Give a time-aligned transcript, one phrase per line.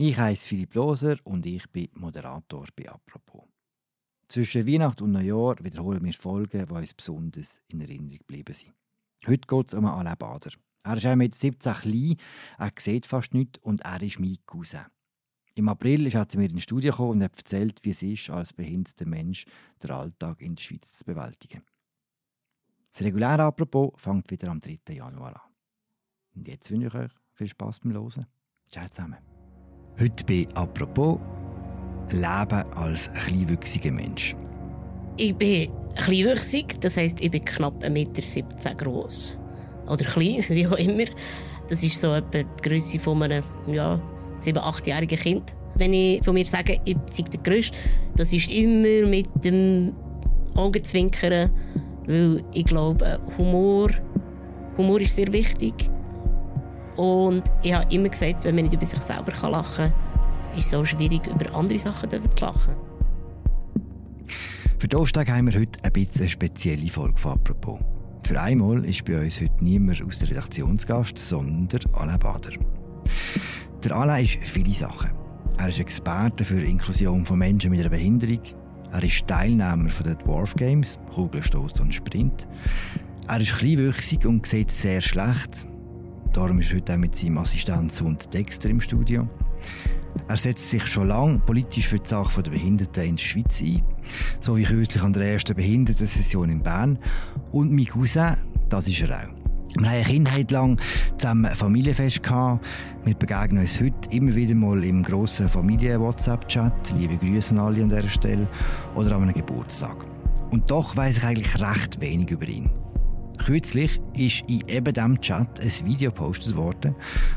[0.00, 3.48] Ich heiße Philipp Loser und ich bin Moderator bei «Apropos».
[4.28, 8.74] Zwischen Weihnachten und Neujahr wiederholen wir Folgen, die uns besonders in Erinnerung geblieben sind.
[9.26, 10.52] Heute geht es um Alain Bader.
[10.84, 12.16] Er ist mit 17 klein,
[12.58, 14.86] er sieht fast nichts und er ist mein Cousin.
[15.56, 18.30] Im April ist er zu mir ins Studio gekommen und hat erzählt, wie es ist,
[18.30, 19.46] als behinderter Mensch
[19.82, 21.64] den Alltag in der Schweiz zu bewältigen.
[22.92, 24.78] Das reguläre Apropos fängt wieder am 3.
[24.94, 25.52] Januar an.
[26.36, 28.26] Und jetzt wünsche ich euch viel Spass beim Hören.
[28.70, 29.37] Ciao zusammen.
[30.00, 31.18] Heute bei «Apropos»
[32.12, 34.36] Leben als kleinwüchsiger Mensch.
[35.16, 39.36] Ich bin kleinwüchsig, das heisst, ich bin knapp 1,17 Meter groß.
[39.88, 41.06] Oder klein, wie auch immer.
[41.68, 44.00] Das ist so etwa die Größe von einem ja,
[44.40, 45.56] 7-, 8-jährigen Kind.
[45.74, 47.76] Wenn ich von mir sage, ich sei der Größte,
[48.14, 49.94] das ist immer mit dem
[50.54, 51.50] Augenzwinkern,
[52.06, 53.90] weil ich glaube, Humor,
[54.76, 55.90] Humor ist sehr wichtig.
[56.98, 60.74] Und ich habe immer gesagt, wenn man nicht über sich selber lachen kann, ist es
[60.74, 62.74] auch schwierig, über andere Sachen zu lachen.
[64.80, 67.78] Für Donnerstag haben wir heute ein bisschen eine spezielle Folge von «Apropos».
[68.26, 72.50] Für einmal ist bei uns heute niemand aus der Redaktionsgast, sondern Alain Bader.
[73.84, 75.12] Der Alain ist viele Sachen.
[75.56, 78.40] Er ist Experte für Inklusion von Menschen mit einer Behinderung.
[78.90, 82.48] Er ist Teilnehmer der Dwarf Games, Kugelstoß und Sprint.
[83.28, 85.68] Er ist kleinwüchsig und sieht sehr schlecht.
[86.38, 89.28] Darum ist er heute auch mit seinem Assistenzhund Dexter im Studio.
[90.28, 93.82] Er setzt sich schon lange politisch für die Sache der Behinderten in der Schweiz ein,
[94.38, 97.00] so wie kürzlich an der ersten Behindertensession in Bern.
[97.50, 98.36] Und mein Cousin,
[98.68, 99.34] das ist er auch.
[99.80, 100.80] Wir haben eine Kindheit lang
[101.16, 102.64] zusammen ein Familienfest gehabt.
[103.04, 106.94] Wir begegnen uns heute immer wieder mal im grossen Familien-WhatsApp-Chat.
[107.00, 108.46] Liebe Grüße an alle an dieser Stelle.
[108.94, 110.06] Oder an einem Geburtstag.
[110.52, 112.70] Und doch weiß ich eigentlich recht wenig über ihn.
[113.44, 116.94] Kürzlich ist in eben diesem Chat ein Video gepostet worden,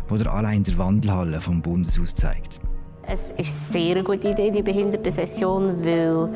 [0.10, 2.60] das er allein der Wandelhalle vom Bundeshaus zeigt.
[3.08, 6.30] Es ist eine sehr gute Idee, die Behindertensession, weil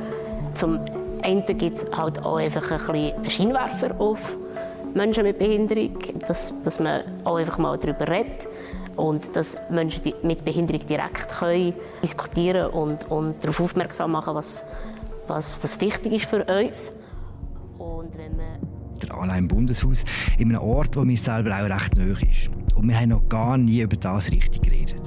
[0.53, 0.79] zum
[1.21, 4.37] einen gibt es halt auch einfach ein bisschen Scheinwerfer auf
[4.93, 8.47] Menschen mit Behinderung, dass, dass man auch einfach mal darüber redet
[8.95, 14.63] und dass Menschen mit Behinderung direkt können diskutieren und, und darauf aufmerksam machen, was,
[15.27, 16.93] was, was wichtig ist für uns.
[17.77, 18.64] Und wenn man
[19.03, 20.03] der Anna im Bundeshaus,
[20.37, 22.49] in einem Ort, wo mir selber auch recht nahe ist.
[22.75, 25.01] Und wir haben noch gar nie über das richtig geredet.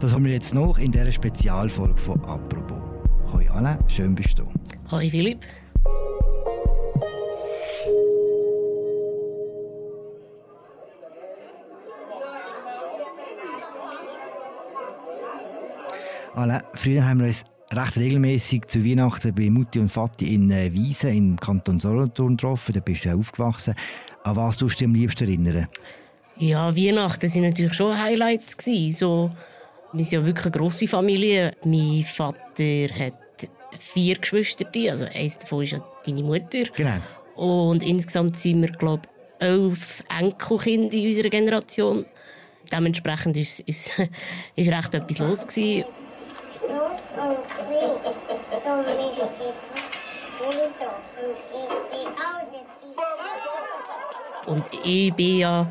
[0.00, 2.78] Das haben wir jetzt noch in dieser Spezialfolge von «Apropos».
[3.32, 4.44] Hoi Anna, schön bist du.
[4.90, 5.44] Hoi Philipp.
[16.34, 20.72] Anna, früher haben wir uns recht regelmäßig zu Weihnachten bei Mutti und Vati in äh,
[20.72, 22.72] Wiesen im Kanton Solothurn getroffen.
[22.72, 23.74] Da bist du aufgewachsen.
[24.24, 25.68] An was tust du dich am liebsten erinnern?
[26.36, 28.56] Ja, Weihnachten waren natürlich schon Highlights.
[28.56, 28.92] Gewesen.
[28.92, 29.30] So,
[29.92, 31.54] wir sind ja wirklich eine grosse Familie.
[31.64, 33.18] Mein Vater hat
[33.78, 36.64] vier Geschwister, also eins davon ist ja deine Mutter.
[36.76, 36.96] Genau.
[37.36, 42.04] Und insgesamt sind wir, glaube ich, elf Enkelkinder in unserer Generation.
[42.70, 43.92] Dementsprechend war ist, ist,
[44.56, 45.46] ist recht etwas los.
[45.46, 45.84] Gewesen.
[54.46, 55.66] Und ich bin ja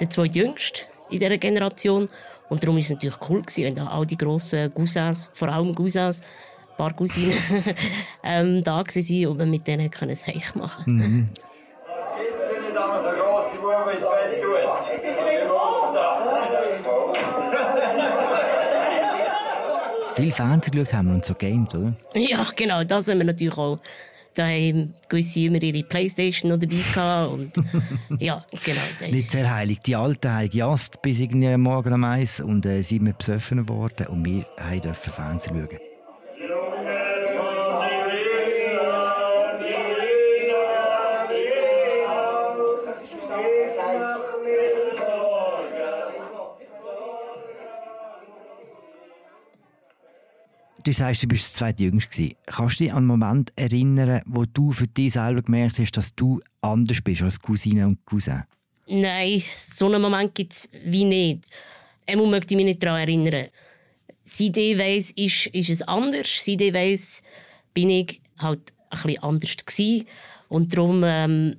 [0.00, 2.08] der zweitjüngste in dieser Generation.
[2.48, 5.74] Und darum war es natürlich cool, gewesen, wenn da all die grossen Cousins, vor allem
[5.74, 7.34] Cousins, ein paar Cousinen,
[8.22, 11.28] ähm, da waren und man mit denen ein Seich machen mhm.
[11.86, 14.42] Was gibt's denn da so grosse Buben ins Bett
[20.18, 21.96] Viel Fernsehen geschaut haben wir und so gamed, oder?
[22.14, 23.78] Ja, genau, das haben wir natürlich auch.
[24.34, 27.52] Da haben gewisse immer ihre Playstation noch dabei gehabt und
[28.20, 29.12] ja, genau.
[29.12, 29.80] Nicht sehr heilig.
[29.80, 34.06] Die Alten haben gejast bis irgendwie morgen um eins und äh, sind wir besoffen worden
[34.08, 34.44] und wir
[34.80, 35.87] dürfen Fernsehen schauen.
[50.88, 52.30] Du sagst, du bist der zweite Jüngste.
[52.46, 56.14] Kannst du dich an einen Moment erinnern, wo du für dich selber gemerkt hast, dass
[56.14, 58.44] du anders bist als Cousine und Cousin?
[58.86, 61.44] Nein, so einen Moment gibt es wie nicht.
[62.06, 63.48] Einmal möchte ich mich nicht daran erinnern.
[64.24, 66.42] Seit ich weiss, ist, ist es anders.
[66.42, 67.22] Seit ich weiss,
[67.74, 70.06] bin ich halt ein bisschen anders gewesen.
[70.48, 71.56] Und darum ähm,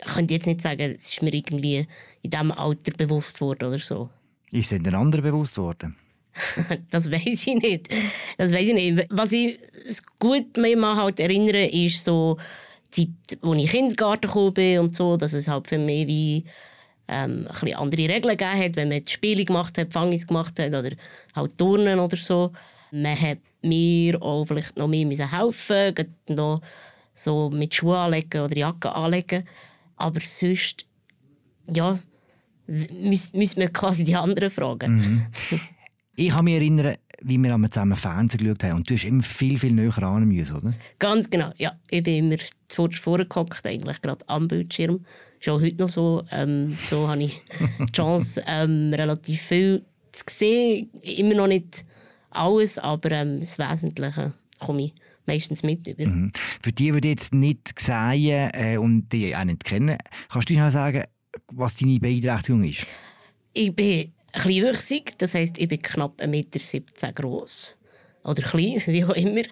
[0.00, 1.86] könnte ich jetzt nicht sagen, es ist mir irgendwie
[2.20, 4.10] in diesem Alter bewusst worden oder so.
[4.50, 5.96] Ist es den anderen bewusst worden?
[6.90, 7.88] das weiß ich nicht.
[8.38, 9.06] Das weiß ich nicht.
[9.10, 9.58] Was ich
[10.18, 12.38] gut mich halt erinnere, ist so
[12.94, 15.78] die Zeit, als ich in den Kindergarten gekommen bin und so, dass es halt für
[15.78, 16.44] mich wie
[17.08, 20.90] ähm, ein andere Regeln gegeben hat, wenn man Spiele gemacht hat, Fangis gemacht hat oder
[21.34, 22.52] halt Turnen oder so.
[22.90, 25.94] Man hat mir auch vielleicht noch mehr müssen helfen
[26.28, 26.60] noch
[27.14, 29.46] so mit Schuhen anlegen oder Jacke anlegen.
[29.96, 30.86] Aber sonst,
[31.74, 31.98] ja,
[32.66, 34.96] müssen wir quasi die anderen fragen.
[34.96, 35.26] Mhm.
[36.14, 38.76] Ich kann mich erinnern, wie wir zusammen Fernsehen geschaut haben.
[38.76, 40.74] Und du hast immer viel, viel näher ran müssen, oder?
[40.98, 41.72] Ganz genau, ja.
[41.90, 45.04] Ich bin immer zuvorderst vorgehockt, eigentlich gerade am Bildschirm.
[45.40, 46.24] Ist auch heute noch so.
[46.30, 47.42] Ähm, so habe ich
[47.78, 50.90] die Chance, ähm, relativ viel zu sehen.
[51.02, 51.84] Immer noch nicht
[52.30, 54.94] alles, aber ähm, das Wesentliche komme ich
[55.26, 56.06] meistens mit über.
[56.06, 56.32] Mhm.
[56.60, 59.96] Für die, die jetzt nicht sehen äh, und die auch nicht kennen,
[60.28, 61.04] kannst du uns sagen,
[61.52, 62.86] was deine Beeinträchtigung ist?
[63.54, 67.76] Ich bin kleinwüchsig, das heisst, ich bin knapp 1,17 Meter groß.
[68.24, 69.42] Oder klein, wie auch immer.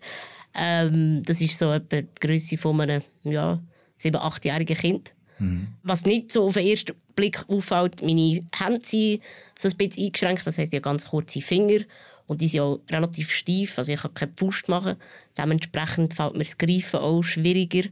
[0.54, 3.62] Ähm, das ist so etwa die Größe von einem ja,
[4.00, 5.14] 7-, 8-jährigen Kind.
[5.38, 5.68] Mhm.
[5.82, 9.22] Was nicht so auf den ersten Blick auffällt, meine Hände sind
[9.58, 11.80] so ein bisschen eingeschränkt, das heisst, ich habe ganz kurze Finger
[12.26, 14.96] und die sind auch relativ steif, also ich kann keine Pfust machen.
[15.36, 17.88] Dementsprechend fällt mir das Greifen auch schwieriger.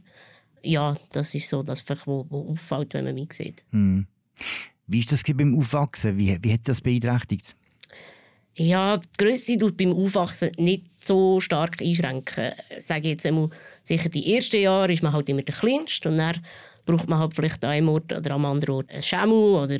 [0.63, 3.63] Ja, das ist so das, was auffällt, wenn man mich sieht.
[3.71, 4.07] Mhm.
[4.89, 6.17] Wie ist das beim Aufwachsen?
[6.17, 7.55] Wie, wie hat das beeinträchtigt?
[8.55, 12.51] Ja, die Größe tut beim Aufwachsen nicht so stark einschränken.
[12.79, 13.49] Sage ich jetzt einmal,
[13.83, 16.43] sicher die ersten Jahre ist man halt immer der Kleinste und dann
[16.85, 19.77] braucht man halt vielleicht an einem Ort oder am anderen Ort einen Schemmel oder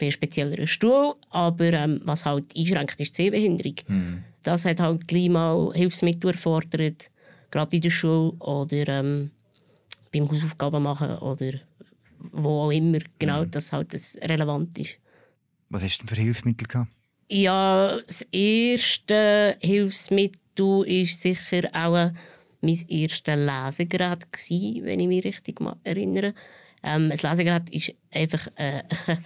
[0.00, 1.14] ein spezielleren Stuhl.
[1.28, 3.76] Aber ähm, was halt einschränkt, ist die Sehbehinderung.
[3.86, 4.24] Mhm.
[4.42, 7.10] Das hat halt gleich mal Hilfsmittel erfordert,
[7.50, 9.30] gerade in der Schule oder ähm,
[10.12, 11.52] beim Hausaufgaben machen oder
[12.32, 13.50] wo auch immer genau, mhm.
[13.50, 14.98] dass halt das relevant ist.
[15.70, 16.90] Was hast du denn für Hilfsmittel gehabt?
[17.30, 22.12] Ja, das erste Hilfsmittel war sicher auch
[22.60, 26.34] mein erstes Lesegerät, gewesen, wenn ich mich richtig erinnere.
[26.82, 28.82] Ähm, ein Lesegerät ist einfach äh,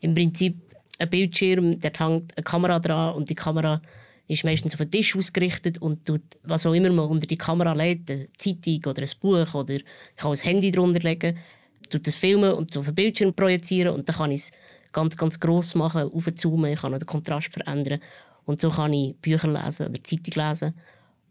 [0.00, 0.56] im Prinzip
[0.98, 3.80] ein Bildschirm, der hängt eine Kamera dran und die Kamera
[4.28, 7.72] ist meistens auf den Tisch ausgerichtet und tut, was auch immer man unter die Kamera
[7.72, 9.84] legt, eine Zeitung oder ein Buch oder ich
[10.16, 11.38] kann ein Handy drunter legen,
[11.88, 14.52] tut das filmen und so auf den Bildschirm projizieren und dann kann ich es
[14.92, 18.00] ganz, ganz gross machen, aufzoomen, ich kann den Kontrast verändern
[18.44, 20.74] und so kann ich Bücher lesen oder Zeitung lesen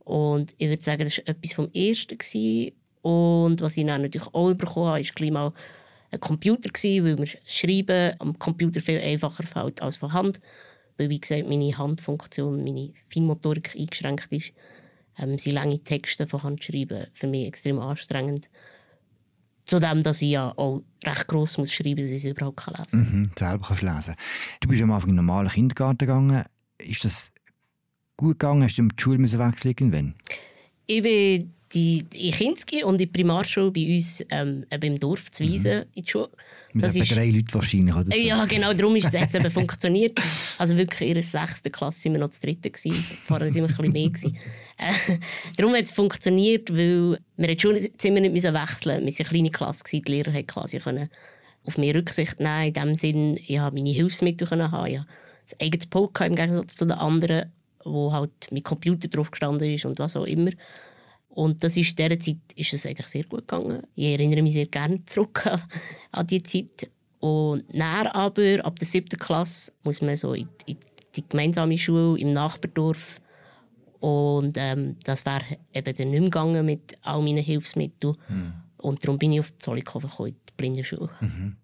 [0.03, 2.73] und ich würde sagen, das war etwas vom Ersten gewesen.
[3.01, 5.51] und was ich dann natürlich auch bekommen habe, ist gleich mal
[6.11, 10.39] ein Computer gewesen, weil mir Schreiben am Computer viel einfacher fällt als von Hand,
[10.97, 14.53] weil wie gesagt meine Handfunktion, meine Feinmotorik eingeschränkt ist.
[15.17, 18.49] Ähm, sind lange Texte von Hand schreiben für mich extrem anstrengend.
[19.65, 22.85] Zudem, dass ich ja auch recht gross muss schreiben muss, dass ich es überhaupt lesen
[23.05, 23.19] kann.
[23.19, 24.15] Mhm, selber kannst lesen.
[24.59, 26.43] Du bist am Anfang in einen normalen Kindergarten gegangen.
[26.77, 27.31] Ist das
[28.15, 28.63] gut gegangen?
[28.63, 30.15] Hast du die Schule wechseln irgendwann?
[30.85, 35.43] Ich bin die, in Kinski und in der Primarschule bei uns ähm, im Dorf zu
[35.43, 35.85] Wiesen mhm.
[35.93, 36.29] in die Schule.
[36.73, 38.11] Mit das ist, drei Leuten wahrscheinlich, oder?
[38.11, 38.17] So?
[38.17, 40.19] Ja, genau, darum ist es jetzt eben funktioniert.
[40.57, 42.71] Also wirklich in der sechsten Klasse waren wir noch das dritte.
[42.71, 42.93] Gewesen.
[43.25, 44.09] Vorher waren wir ein bisschen mehr.
[44.09, 44.37] Gewesen.
[44.77, 45.17] Äh,
[45.57, 48.89] darum hat es funktioniert, weil wir das Schulzimmer nicht wechseln mussten.
[48.89, 50.03] Wir waren eine kleine Klasse, gewesen.
[50.05, 51.09] die Lehrer konnten quasi können
[51.65, 52.67] auf mich Rücksicht nehmen.
[52.67, 54.87] In dem Sinn, ich habe meine Hilfsmittel können haben.
[54.87, 57.51] Ich ein eigenes Pult im Gegensatz zu den anderen,
[57.83, 60.51] wo halt mit Computer drauf gestanden ist und was auch immer.
[61.35, 63.83] Und das ist, in dieser Zeit ist es eigentlich sehr gut gegangen.
[63.93, 65.61] Ich erinnere mich sehr gerne zurück an,
[66.11, 66.89] an diese Zeit.
[67.19, 70.77] Und dann aber, ab der siebten Klasse, muss man so in, in
[71.13, 73.19] die gemeinsame Schule im Nachbardorf.
[73.99, 75.43] Und ähm, das wäre
[75.73, 78.15] eben dann nicht mehr gegangen mit all meinen Hilfsmitteln.
[78.29, 78.53] Mhm.
[78.77, 81.09] Und darum bin ich auf Zollikofen gekommen, in die Blindenschule.
[81.19, 81.57] Mhm.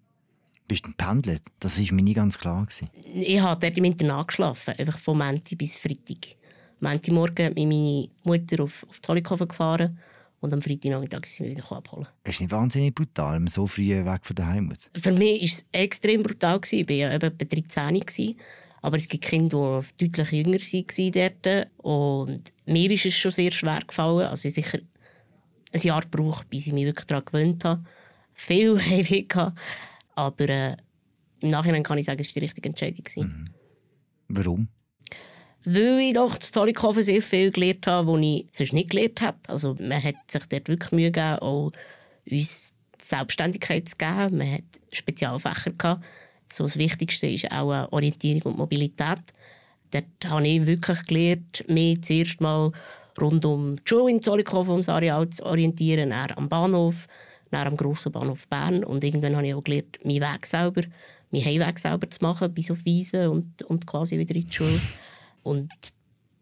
[0.68, 1.42] Bist du pendelt?
[1.60, 2.66] Das war mir nicht ganz klar.
[2.66, 2.90] Gewesen.
[3.04, 6.36] Ich habe dort im Internat geschlafen, einfach von Montag bis Freitag.
[6.82, 9.98] Montagmorgen mit meiner Mutter auf, auf Zollikofen gefahren
[10.40, 12.08] und am Freitagnachmittag sind wir wieder abholen.
[12.24, 14.90] Das ist nicht wahnsinnig brutal, wenn man so früh weg von daheim muss?
[14.92, 16.60] Für mich war es extrem brutal.
[16.68, 18.36] Ich war ja etwa 13.
[18.80, 21.68] Aber es gibt Kinder, die deutlich jünger waren dort.
[21.78, 24.26] Und mir ist es schon sehr schwer gefallen.
[24.26, 24.80] Also ich sicher
[25.72, 27.84] ein Jahr gebraucht, bis ich mich wirklich daran gewöhnt habe.
[28.34, 29.26] Viel Heimweh
[30.16, 30.76] Aber äh,
[31.38, 33.04] im Nachhinein kann ich sagen, es war die richtige Entscheidung.
[33.16, 33.50] Mhm.
[34.26, 34.68] Warum?
[35.64, 39.38] Weil ich doch zu Zollikofen sehr viel gelernt habe, was ich sonst nicht gelernt habe.
[39.48, 41.72] Also man hat sich dort wirklich Mühe gegeben, auch
[42.30, 44.38] uns Selbstständigkeit zu geben.
[44.38, 46.04] Man hat Spezialfächer gehabt.
[46.50, 49.20] So das Wichtigste ist auch Orientierung und Mobilität.
[49.90, 52.72] Dort habe ich wirklich gelernt, mich zuerst mal
[53.20, 57.06] rund um die Schule in Zollikofen, ums Areal zu orientieren, dann am Bahnhof,
[57.50, 58.84] dann am grossen Bahnhof Bern.
[58.84, 60.82] Und irgendwann habe ich auch gelernt, meinen Weg selber,
[61.30, 64.80] meinen Heimweg selber zu machen, bis auf Wiesen und, und quasi wieder in die Schule.
[65.42, 65.70] Und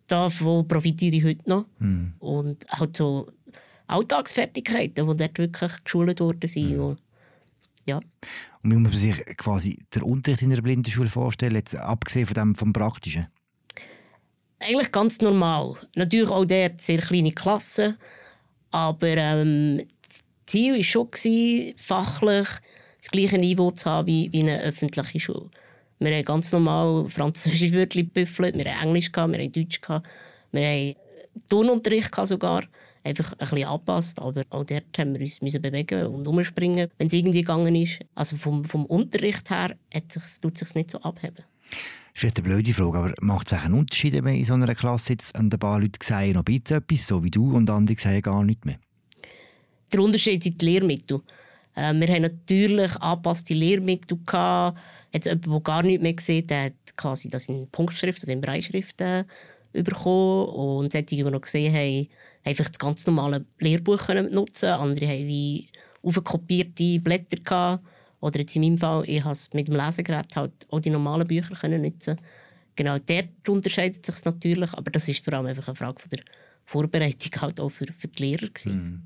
[0.06, 1.66] davon profitiere ich heute noch.
[1.78, 2.14] Mhm.
[2.18, 3.28] Und halt so
[3.86, 6.76] Alltagsfertigkeiten, die dort wirklich geschult worden sind.
[6.76, 6.96] Mhm.
[7.86, 8.00] Ja.
[8.62, 12.34] Und wie muss man sich quasi den Unterricht in einer Blindenschule vorstellen, jetzt abgesehen von
[12.34, 13.26] dem vom Praktischen?
[14.60, 15.76] Eigentlich ganz normal.
[15.96, 17.96] Natürlich auch dort sehr kleine Klassen,
[18.70, 22.48] aber ähm, das Ziel war schon, gewesen, fachlich
[22.98, 25.50] das gleiche Niveau zu haben wie, wie eine öffentliche Schule.
[26.00, 30.08] Wir haben ganz normal französische Wörter gebüffelt, wir haben Englisch, gehabt, wir haben Deutsch, gehabt,
[30.50, 30.94] wir haben
[31.48, 32.64] Turnunterricht gehabt sogar.
[33.02, 37.06] Einfach ein bisschen angepasst, aber auch dort haben wir uns müssen bewegen und umspringen, wenn
[37.06, 38.00] es irgendwie gegangen ist.
[38.14, 41.44] Also vom, vom Unterricht her hat sich, tut es sich nicht so abheben.
[42.14, 45.12] Das ist eine blöde Frage, aber macht es einen Unterschied, wenn in so einer Klasse
[45.12, 48.22] jetzt ein paar Leute sagen noch ein bisschen etwas, so wie du, und andere sagen
[48.22, 48.78] gar nichts mehr?
[49.92, 51.22] Der Unterschied sind die Lehrmittel.
[51.80, 54.18] Äh, wir haben natürlich angepasste Lehrmittel.
[54.26, 54.78] Gehabt.
[55.12, 58.40] Jetzt jemand, der gar nichts mehr sieht, der hat quasi das in Punktschrift, also in
[58.40, 59.02] Breitschrift
[59.72, 60.48] bekommen.
[60.48, 62.08] Und solche, die wir noch gesehen haben,
[62.44, 65.68] einfach das ganz normale Lehrbuch nutzen Andere haben wie
[66.02, 67.84] aufgekopierte Blätter gehabt.
[68.20, 71.54] Oder jetzt in meinem Fall, ich habe mit dem Lesegerät halt auch die normalen Bücher
[71.54, 72.16] können nutzen
[72.76, 76.20] Genau, dort unterscheidet sich natürlich, aber das ist vor allem einfach eine Frage von der
[76.64, 78.48] Vorbereitung halt auch für, für die Lehrer.
[78.64, 79.02] Mhm.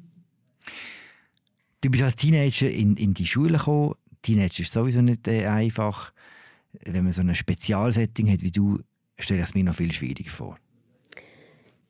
[1.85, 3.95] Du bist als Teenager in, in die Schule gekommen.
[4.23, 6.15] Teenager ist sowieso nicht äh, einfach.
[6.83, 8.79] Wenn man so ein Spezialsetting hat wie du,
[9.19, 10.57] stelle ich es mir noch viel schwieriger vor.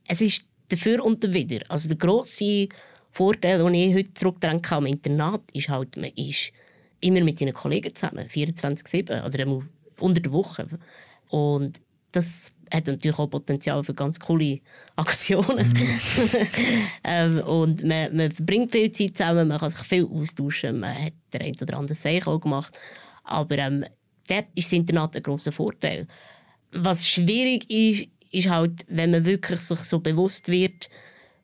[0.08, 1.60] Es ist dafür und wieder.
[1.68, 2.68] Also der grosse
[3.12, 6.50] Vorteil, den ich heute zurückdenke am Internat, ist halt, man ist
[6.98, 9.62] immer mit seinen Kollegen zusammen, 24-7 oder
[10.00, 10.66] unter der Woche.
[11.28, 11.80] Und
[12.14, 14.60] das hat natürlich auch Potenzial für ganz coole
[14.96, 15.68] Aktionen.
[15.68, 16.00] Mhm.
[17.04, 21.12] ähm, und man, man, verbringt viel Zeit zusammen, man kann sich viel austauschen, man hat
[21.32, 22.78] der ein oder andere Seich auch gemacht.
[23.24, 23.84] Aber ähm,
[24.28, 26.06] dort ist das Internat ein grosser Vorteil.
[26.72, 30.88] Was schwierig ist, ist halt, wenn man wirklich sich so bewusst wird,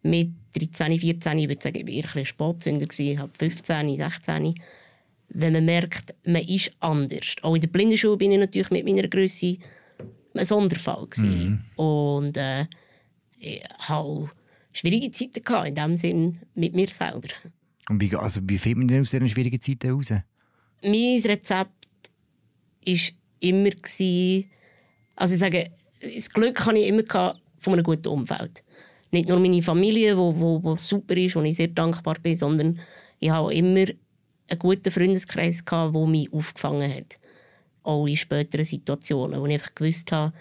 [0.03, 4.55] mit 13, 14, ich würde sagen, ich war eher ein Spatzünder, ich habe 15, 16,
[5.29, 7.37] wenn man merkt, man ist anders.
[7.43, 9.59] Auch in der Blindenschule bin ich natürlich mit meiner Größe
[10.35, 11.09] ein Sonderfall.
[11.17, 11.61] Mhm.
[11.77, 12.67] Und äh,
[13.39, 14.31] ich hatte
[14.73, 17.29] schwierige Zeiten gehabt, in dem Sinn mit mir selber.
[17.89, 20.11] Und wie, also wie findet man denn aus diesen schwierigen Zeiten raus?
[20.83, 21.89] Mein Rezept
[22.87, 22.97] war
[23.41, 24.51] immer, gewesen,
[25.17, 25.71] also ich sage,
[26.01, 27.03] das Glück hatte ich immer
[27.59, 28.63] von einem guten Umfeld.
[29.11, 32.37] Nicht nur meine Familie, die wo, wo, wo super ist, wo ich sehr dankbar bin,
[32.37, 32.79] sondern
[33.19, 37.19] ich habe immer einen guten Freundeskreis, der mich aufgefangen hat
[37.83, 40.33] auch in späteren Situationen, wo ich einfach gewusst habe,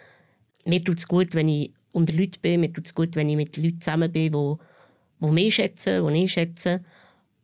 [0.66, 3.36] mir tut es gut, wenn ich unter Leuten bin, mir tut es gut, wenn ich
[3.36, 4.56] mit Leuten zusammen bin, die,
[5.22, 6.84] die mich schätzen, die ich schätze.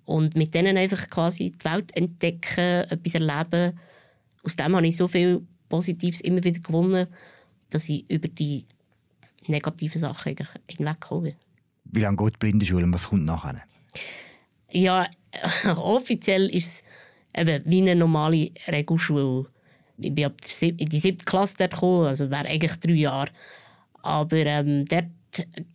[0.06, 3.80] Und mit denen einfach quasi die Welt entdecken, etwas erleben.
[4.44, 7.08] Aus dem habe ich so viel Positives immer wieder gewonnen,
[7.72, 8.66] dass ich über die
[9.48, 10.36] negativen Sachen
[10.70, 11.36] hinwegkomme.
[11.86, 13.64] Wie lange geht die Blindenschule und was kommt nachher?
[14.72, 15.08] Ja,
[15.76, 16.84] offiziell ist
[17.36, 19.48] es eben wie eine normale Regelschule
[19.98, 23.32] ich bin ab in die siebte Klasse dort gekommen, also wäre eigentlich drei Jahre.
[24.02, 25.08] Aber ähm, dort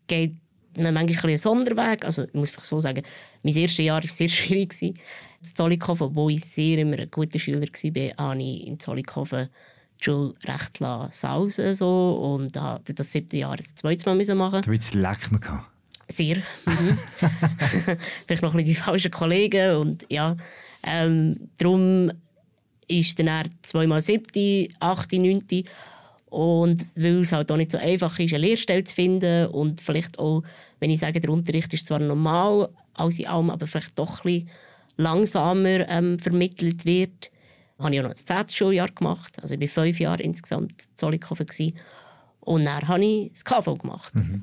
[0.06, 0.34] geht
[0.76, 2.04] man manchmal ein einen Sonderweg.
[2.04, 3.02] Also ich muss so sagen,
[3.42, 4.80] mein erstes Jahr war sehr schwierig.
[4.82, 4.94] In
[5.42, 9.48] Zollikofen, obwohl ich sehr immer ein guter Schüler war, habe ich in Zollikofen
[10.02, 10.78] Schule recht
[11.10, 14.62] sausen so und habe das siebte Jahr das zweite Mal müssen machen.
[14.62, 15.66] Du hast leck gehabt.
[16.08, 16.38] Sehr.
[16.66, 16.98] Mhm.
[18.26, 20.36] Vielleicht noch ein bisschen die falschen Kollegen und ja.
[20.82, 22.10] Ähm, darum
[22.90, 25.64] ist dann zweimal siebte, achte, neunte.
[26.26, 30.18] Und weil es halt auch nicht so einfach ist, eine Lehrstelle zu finden und vielleicht
[30.18, 30.42] auch,
[30.78, 34.44] wenn ich sage, der Unterricht ist zwar normal, alles in allem, aber vielleicht doch ein
[34.44, 34.50] bisschen
[34.96, 37.30] langsamer ähm, vermittelt wird,
[37.80, 39.38] habe ich auch noch das zehnte Schuljahr gemacht.
[39.42, 41.46] Also ich war fünf Jahre insgesamt in Zollikofen.
[42.40, 44.14] Und dann habe ich das KV gemacht.
[44.14, 44.42] Mhm.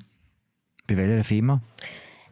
[0.88, 1.62] Bei welcher Firma?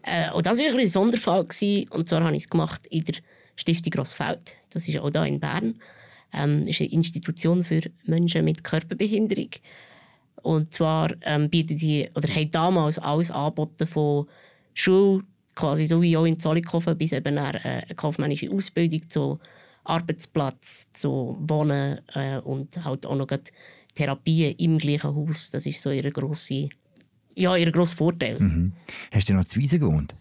[0.01, 1.45] Äh, und das war ein, ein Sonderfall.
[1.45, 1.87] Gewesen.
[1.89, 3.15] Und zwar habe ich es gemacht in der
[3.55, 4.55] Stiftung Grossfeld.
[4.71, 5.75] Das ist auch hier in Bern
[6.35, 9.49] ähm, ist eine Institution für Menschen mit Körperbehinderung.
[10.41, 14.27] Und zwar ähm, bieten sie, oder haben damals alles angeboten von
[14.75, 15.23] Schule,
[15.55, 19.39] quasi so wie auch in Zollikofen, bis eben eine, äh, eine kaufmännische Ausbildung zu
[19.83, 23.27] Arbeitsplatz, zu Wohnen äh, und halt auch noch
[23.95, 25.49] Therapien im gleichen Haus.
[25.49, 26.67] Das ist so ihr grosser
[27.37, 28.39] ja, ihr grosser Vorteil.
[28.39, 28.73] Mhm.
[29.11, 30.15] Hast du noch zu Wiesen gewohnt?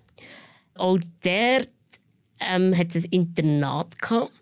[0.74, 1.68] Auch dort
[2.40, 4.32] ähm, hat es ein Internat gehabt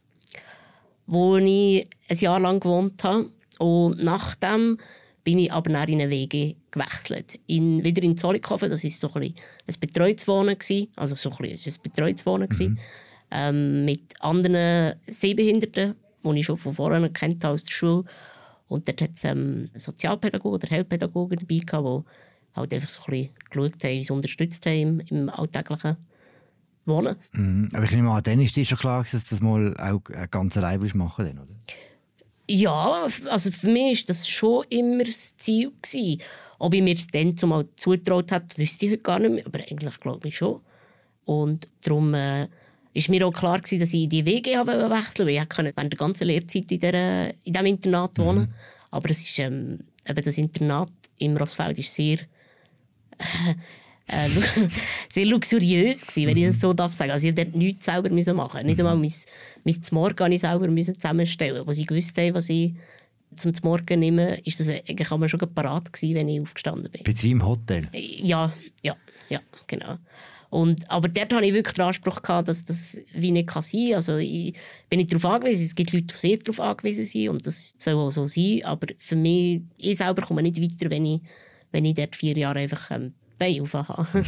[1.07, 3.31] wo ich ein Jahr lang gewohnt habe.
[3.59, 4.79] Und nachdem
[5.25, 7.39] bin ich aber nach in eine WG gewechselt.
[7.47, 10.59] In, wieder in Zollikofen, das war so ein, ein betreutes Wohnen.
[10.59, 10.89] Gewesen.
[10.97, 12.49] Also so ein, bisschen, ein betreutes Wohnen.
[12.51, 12.79] Mhm.
[13.31, 15.95] Ähm, mit anderen Sehbehinderten,
[16.25, 18.05] die ich schon von vorher kennt aus der Schule.
[18.69, 22.07] Und dort hat es ähm, Sozialpädagogen oder Heilpädagogen dabei gehabt,
[22.55, 25.97] die halt einfach so ein bisschen geschaut haben, uns unterstützt haben im, im alltäglichen
[26.85, 27.17] wohnen.
[27.33, 27.71] Mhm.
[27.73, 30.57] Aber ich nehme an, dann ist dir schon klar, dass du das mal auch ganz
[30.57, 31.49] allein willst machen willst, oder?
[32.51, 35.73] Ja, also für mich war das schon immer das Ziel.
[35.81, 36.21] Gewesen.
[36.59, 39.61] Ob ich mir es dann zumal zutraut habe, wüsste ich heute gar nicht mehr, aber
[39.61, 40.61] eigentlich glaube ich schon.
[41.25, 42.49] Und darum äh,
[42.95, 45.31] ist mir auch klar gewesen, dass ich in die Wege wechseln wollte.
[45.31, 48.41] Ich konnte während der ganzen Lehrzeit in, der, in diesem Internat wohnen.
[48.41, 48.55] Mhm.
[48.91, 52.19] Aber es ist, ähm, eben das Internat im Rossfeld ist sehr...
[54.07, 54.29] äh,
[55.09, 57.11] sehr luxuriös gewesen, wenn ich das so darf sagen.
[57.11, 58.67] Also ich musste nichts selber müssen machen.
[58.67, 59.13] Nicht einmal mein,
[59.65, 61.67] mein Morgen ich selber müssen zusammenstellen.
[61.67, 62.75] Als ich gewusst habe, was ich
[63.37, 67.03] zum Morgen nehme, ist das eigentlich auch schon parat gewesen, wenn ich aufgestanden bin.
[67.03, 67.89] Bei im Hotel?
[67.93, 68.97] Ja, ja,
[69.29, 69.99] ja, genau.
[70.51, 73.87] Und, aber dort hatte ich wirklich den Anspruch, gehabt, dass das wie nicht kann sein
[73.89, 73.95] kann.
[73.95, 74.55] Also ich
[74.91, 75.65] bin nicht darauf angewiesen.
[75.65, 78.61] Es gibt Leute, die sehr darauf angewiesen sind und das soll auch so sein.
[78.65, 81.23] Aber für mich, ich selber komme nicht weiter, wenn ich,
[81.71, 84.07] wenn ich dort vier Jahre einfach ähm, Bein aufhaben.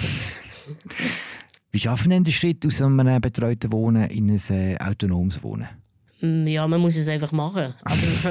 [1.72, 5.68] Wie schafft man denn den Schritt aus einem betreuten Wohnen in ein äh, autonomes Wohnen?
[6.20, 7.74] Mm, ja, man muss es einfach machen.
[7.82, 8.06] Also,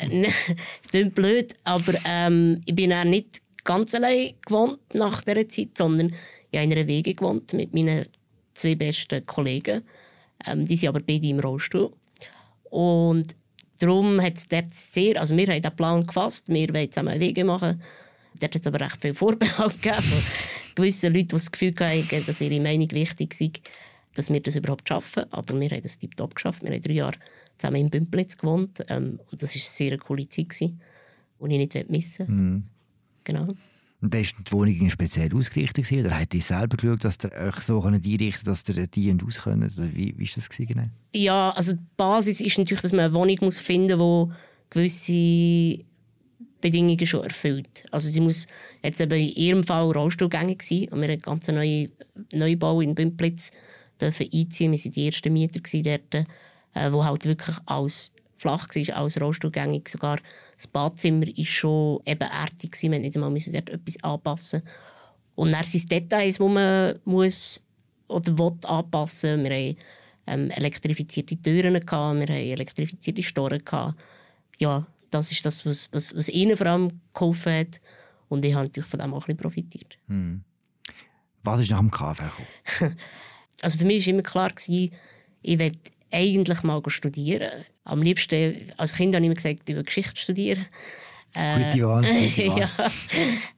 [0.00, 0.26] äh,
[0.82, 5.76] es klingt blöd, aber ähm, ich bin auch nicht ganz allein gewohnt nach dieser Zeit,
[5.76, 6.14] sondern
[6.50, 8.06] ich habe in einer Wege gewohnt mit meinen
[8.54, 9.82] zwei besten Kollegen.
[10.46, 11.92] Ähm, die sind aber beide im Rollstuhl.
[12.70, 13.34] Und
[13.78, 17.44] darum hat es dort sehr, also wir haben den Plan gefasst, wir wollen zusammen Wege
[17.44, 17.82] machen.
[18.38, 20.22] Dort hat es aber recht viel Vorbehalt gegeben von
[20.74, 23.52] gewissen Leuten, die das Gefühl hatten, dass ihre Meinung wichtig sei,
[24.14, 25.24] dass wir das überhaupt schaffen.
[25.30, 26.62] Aber wir haben das tiptop geschafft.
[26.62, 27.16] Wir haben drei Jahre
[27.56, 28.84] zusammen in Bümplitz gewohnt.
[28.88, 30.74] Ähm, und das war eine sehr coole Zeit, die
[31.40, 32.34] ich nicht missen will.
[32.34, 32.64] Mhm.
[33.24, 33.54] Genau.
[34.00, 37.56] Und da ist die Wohnung speziell ausgerichtet oder hat ihr selber geschaut, dass ihr euch
[37.56, 39.76] so einrichten dass ihr die und aus könnt?
[39.76, 40.84] Oder wie war das genau?
[41.14, 45.84] Ja, also die Basis ist natürlich, dass man eine Wohnung muss finden muss, die gewisse
[46.60, 47.84] Bedingungen schon erfüllt.
[47.90, 48.46] Also sie muss
[48.82, 51.92] jetzt eben in ihrem Fall rollstuhlgängig sein und wir haben einen ganz neuen
[52.32, 53.52] Neubau in Bümplitz
[54.00, 54.72] einziehen.
[54.72, 56.26] Wir waren die ersten Mieter dort,
[56.74, 59.88] äh, wo halt wirklich alles flach war, alles rollstuhlgängig.
[59.88, 60.18] Sogar
[60.56, 62.82] das Badzimmer war schon eben erdig.
[62.82, 64.62] Wir mussten nicht einmal dort etwas anpassen.
[65.34, 67.60] Und dann sind es Details, die man muss
[68.08, 69.76] oder will anpassen Wir haben
[70.26, 73.62] ähm, elektrifizierte Türen, wir haben elektrifizierte Storen.
[74.58, 77.80] Ja, das ist das, was, was, was ihnen vor allem geholfen hat.
[78.28, 79.98] Und ich habe natürlich von dem auch ein bisschen profitiert.
[80.06, 80.42] Hm.
[81.44, 82.96] Was ist nach dem KV gekommen?
[83.62, 84.92] also für mich war immer klar, gewesen,
[85.42, 85.72] ich will
[86.10, 87.64] eigentlich mal studieren.
[87.84, 90.66] Am liebsten, als Kind habe ich immer gesagt, ich will Geschichte studieren.
[91.34, 92.02] Äh, gute Wahl.
[92.02, 92.58] Gute Wahl.
[92.60, 92.70] ja.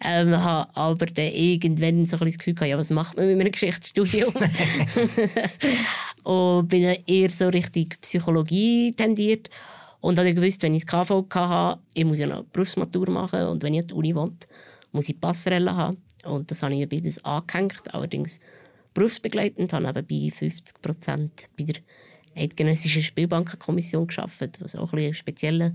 [0.04, 3.40] ähm, habe aber dann irgendwann so ein das Gefühl gehabt, ja, was macht man mit
[3.40, 4.34] einem Geschichtsstudium?
[6.24, 9.48] und bin eher so Richtung Psychologie tendiert.
[10.00, 13.62] Und dann gewusst, wenn ich das KV hatte, ich muss ja noch Berufsmatur machen und
[13.62, 14.32] wenn ich an der Uni wohne,
[14.92, 15.98] muss ich Passerelle haben.
[16.24, 18.40] Und das habe ich beides angehängt, allerdings
[18.94, 21.76] berufsbegleitend, habe bei 50 Prozent bei der
[22.36, 25.74] Eidgenössischen Spielbankenkommission geschafft, was auch ein, ein spezieller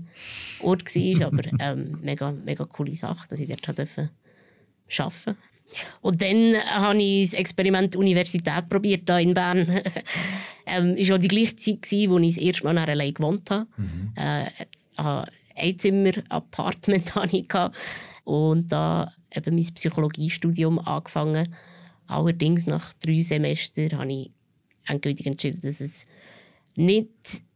[0.60, 4.10] Ort war, aber ähm, mega, mega coole Sache, dass ich dort arbeiten
[4.88, 5.36] durfte.
[6.00, 9.66] Und dann habe ich das Experiment Universität probiert hier in Bern.
[10.66, 13.50] ähm, es war auch die gleiche Zeit, gewesen, wo ich das erste Mal allein gewohnt
[13.50, 13.66] habe.
[13.76, 14.12] Mhm.
[14.16, 14.46] Äh,
[15.56, 17.48] ein Zimmer-Apartment hatte ich.
[18.24, 21.54] Und da eben mein Psychologiestudium angefangen.
[22.06, 24.30] Allerdings nach drei Semestern habe ich
[24.86, 26.06] endgültig entschieden, dass es
[26.76, 27.08] nicht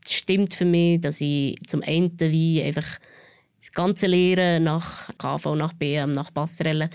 [0.09, 2.99] stimmt für mich, dass ich zum einen wie einfach
[3.61, 6.89] das ganze Lehren nach KV, nach BM, nach Passerelle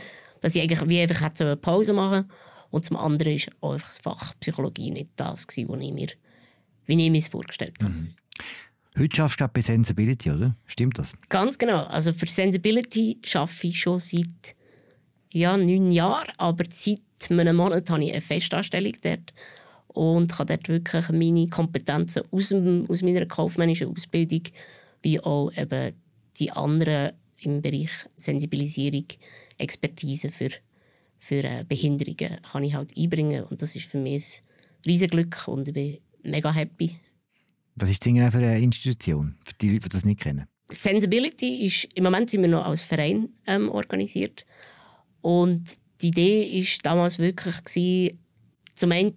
[0.46, 2.30] dass ich eigentlich wie einfach hätte eine Pause machen
[2.70, 6.08] und zum anderen ist auch einfach das Fach Psychologie nicht das gewesen, was ich mir,
[6.86, 7.92] wie ich mir es vorgestellt habe.
[7.92, 8.14] Mhm.
[8.96, 10.56] Heute schaffst du bei Sensibility, oder?
[10.68, 11.14] Stimmt das?
[11.30, 11.86] Ganz genau.
[11.86, 14.56] Also für Sensibility arbeite ich schon seit
[15.34, 19.34] ja, neun Jahren, aber seit einem Monat habe ich eine Festanstellung dort
[19.88, 24.44] und kann dort wirklich meine Kompetenzen aus, dem, aus meiner kaufmännischen Ausbildung
[25.02, 25.96] wie auch eben
[26.38, 29.08] die anderen im Bereich Sensibilisierung
[29.58, 30.50] Expertise für,
[31.18, 33.44] für äh, Behinderungen kann ich halt einbringen.
[33.44, 37.00] Und das ist für mich ein riesiges Glück und ich bin mega happy.
[37.76, 40.46] Was ist denn für eine Institution, für die Leute, die das nicht kennen?
[40.72, 44.46] Sensibility ist, im Moment sind wir noch als Verein ähm, organisiert.
[45.22, 45.64] Und
[46.02, 48.20] die Idee war damals wirklich, gewesen,
[48.74, 49.16] zum einen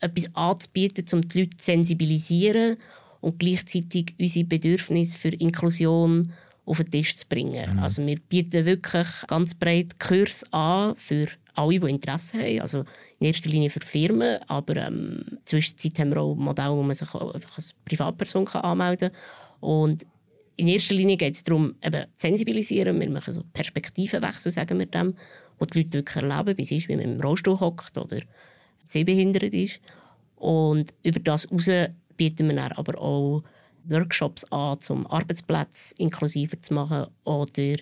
[0.00, 2.76] etwas anzubieten, um die Leute zu sensibilisieren
[3.20, 6.32] und gleichzeitig unsere Bedürfnisse für Inklusion
[6.66, 7.74] auf den Tisch zu bringen.
[7.74, 7.78] Mhm.
[7.78, 12.60] Also wir bieten wirklich ganz breit Kurs an für alle, die Interesse haben.
[12.60, 12.84] Also
[13.18, 17.14] in erster Linie für Firmen, aber ähm, zwischenzeit haben wir auch Modelle, wo man sich
[17.14, 19.20] einfach als Privatperson kann anmelden kann.
[19.60, 20.06] Und
[20.56, 22.98] in erster Linie geht es darum, eben zu sensibilisieren.
[23.00, 25.14] Wir machen so Perspektivenwechsel, sagen wir dem,
[25.58, 28.18] wo die Leute wirklich erleben, wie es ist, wie man im Rollstuhl hockt oder
[28.84, 29.80] sehbehindert ist.
[30.36, 31.70] Und über das hinaus
[32.16, 33.42] bieten wir dann aber auch
[33.88, 37.06] Workshops an, um Arbeitsplätze inklusiver zu machen.
[37.24, 37.76] Oder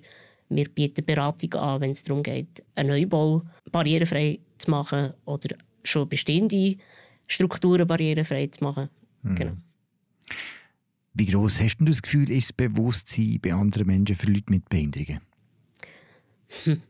[0.48, 6.08] wir bieten Beratung an, wenn es darum geht, einen Neubau barrierefrei zu machen oder schon
[6.08, 6.76] bestehende
[7.26, 8.88] Strukturen barrierefrei zu machen.
[9.22, 9.34] Mhm.
[9.34, 9.56] Genau.
[11.14, 14.68] Wie groß hast du das Gefühl, ist das Bewusstsein bei anderen Menschen für Leute mit
[14.68, 15.20] Behinderungen?
[16.64, 16.82] Hm.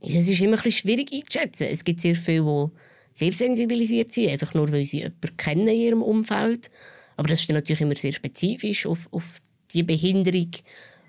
[0.00, 1.66] Es ist immer ein bisschen schwierig einzuschätzen.
[1.70, 5.80] Es gibt sehr viele, die sehr sensibilisiert sind, einfach nur, weil sie jemanden kennen in
[5.80, 6.70] ihrem Umfeld.
[7.16, 9.38] Aber das ist natürlich immer sehr spezifisch auf, auf
[9.72, 10.62] die Behinderung, die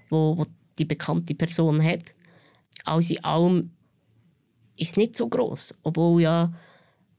[0.09, 0.45] wo
[0.77, 2.15] die bekannte Person hat.
[2.85, 3.71] Alles in allem
[4.77, 6.53] ist es nicht so groß, obwohl ja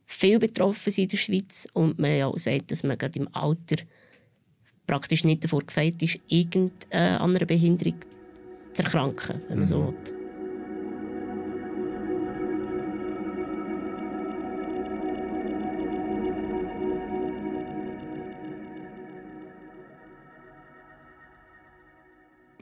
[0.07, 3.29] viel betroffen sind in der Schweiz und man ja auch sagt, dass man gerade im
[3.35, 3.77] Alter
[4.87, 7.96] praktisch nicht davor gefeit ist, irgendeine andere Behinderung
[8.72, 9.72] zu erkranken, wenn man mhm.
[9.72, 10.18] so will.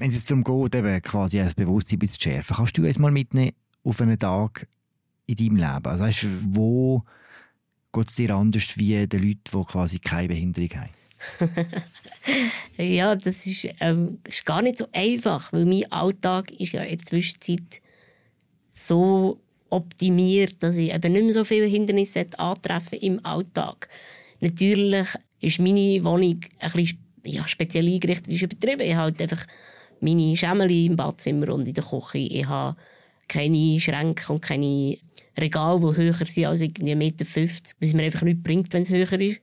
[0.07, 3.11] Wenn es jetzt darum geht, eben quasi das Bewusstsein zu schärfen, kannst du uns mal
[3.11, 3.51] mitnehmen
[3.83, 4.69] auf einen Tag
[5.27, 5.85] in deinem Leben?
[5.85, 7.03] Also weißt, wo
[7.93, 10.91] geht es dir anders wie den Leuten, die quasi keine Behinderung haben?
[12.77, 16.99] ja, das ist, ähm, ist gar nicht so einfach, weil mein Alltag ist ja in
[16.99, 17.83] der Zwischenzeit
[18.77, 19.41] so
[19.71, 23.89] optimiert, dass ich eben nicht mehr so viele Hindernisse antreffen im Alltag.
[24.39, 25.09] Natürlich
[25.41, 28.83] ist meine Wohnung ein bisschen ja, speziell eingerichtet, ist übertrieben.
[28.83, 29.45] Ich habe halt einfach
[30.01, 32.19] meine Schemmel im Badzimmer und in der Küche.
[32.19, 32.77] Ich habe
[33.29, 34.99] keine Schränke und keine
[35.39, 37.25] Regale, die höher sind als irgendwie 1,50 Meter,
[37.81, 39.41] was mir einfach nichts bringt, wenn es höher ist.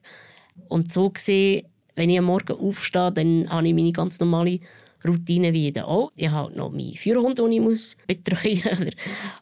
[0.69, 4.59] Und so gesehen, wenn ich am Morgen aufstehe, dann habe ich meine ganz normale
[5.05, 6.11] Routine wie jeder auch.
[6.15, 8.91] Ich habe noch meinen Führerhund, den ich muss betreuen oder,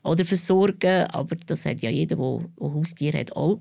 [0.03, 3.59] oder versorgen Aber das hat ja jeder, der ein Haustier hat, auch.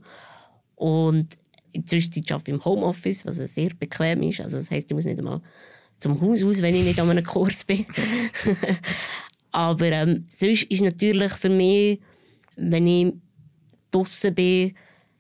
[0.76, 1.28] Und
[1.72, 4.40] inzwischen arbeite ich im Homeoffice, was sehr bequem ist.
[4.40, 5.42] Also das heisst, ich muss nicht einmal
[6.00, 7.86] zum Haus aus, wenn ich nicht an einem Kurs bin.
[9.52, 12.00] Aber ähm, sonst ist natürlich für mich,
[12.56, 13.12] wenn ich
[13.90, 14.74] draußen bin,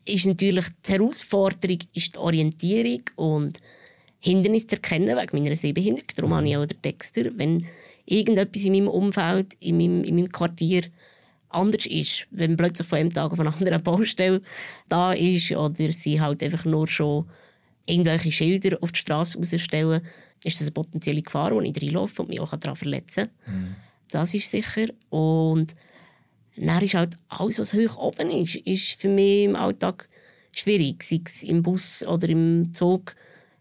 [0.06, 3.60] ist natürlich die Herausforderung ist die Orientierung und
[4.20, 6.06] Hindernisse zu erkennen wegen meiner Sehbehinderung.
[6.16, 7.30] Darum habe ich auch den Texter.
[7.34, 7.66] Wenn
[8.06, 10.82] irgendetwas in meinem Umfeld, in meinem, in meinem Quartier
[11.48, 14.42] anders ist, wenn plötzlich von einem Tag auf einen anderen Baustelle
[14.88, 17.28] da ist oder sie halt einfach nur schon
[17.86, 20.02] irgendwelche Schilder auf die Straße rausstellen,
[20.44, 23.54] ist das eine potenzielle Gefahr, wo ich reinlaufe und mich auch daran verletzen kann.
[23.54, 23.76] Mhm.
[24.10, 24.86] Das ist sicher.
[25.10, 25.74] Und
[26.56, 30.08] dann ist halt alles, was hoch oben ist, ist für mich im Alltag
[30.52, 31.02] schwierig.
[31.02, 33.14] Sei es im Bus oder im Zug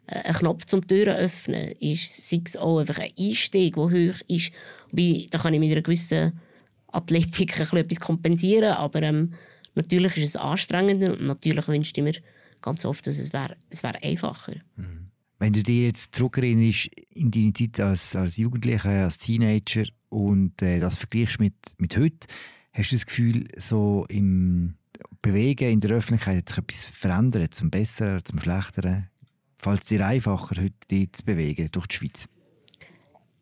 [0.08, 4.22] äh, ein Knopf zum Türen öffnen, ist, sei es auch einfach ein Einstieg, der hoch
[4.28, 4.52] ist.
[4.92, 6.40] Wobei, da kann ich mit einer gewissen
[6.88, 9.34] Athletik ein etwas kompensieren, aber ähm,
[9.76, 12.16] natürlich ist es anstrengend und natürlich wünscht ich mir
[12.62, 14.56] ganz oft, dass es wäre es wär einfacher.
[14.76, 14.99] Mhm.
[15.40, 20.80] Wenn du dir jetzt zurückerinnerst in deine Zeit als, als Jugendlicher, als Teenager und äh,
[20.80, 22.28] das vergleichst mit, mit heute,
[22.74, 24.76] hast du das Gefühl, so im
[25.22, 29.10] Bewegen in der Öffentlichkeit hat sich etwas verändert, zum Besseren, zum Schlechteren?
[29.58, 32.28] Fällt es dir einfacher, heute dich zu bewegen durch die Schweiz?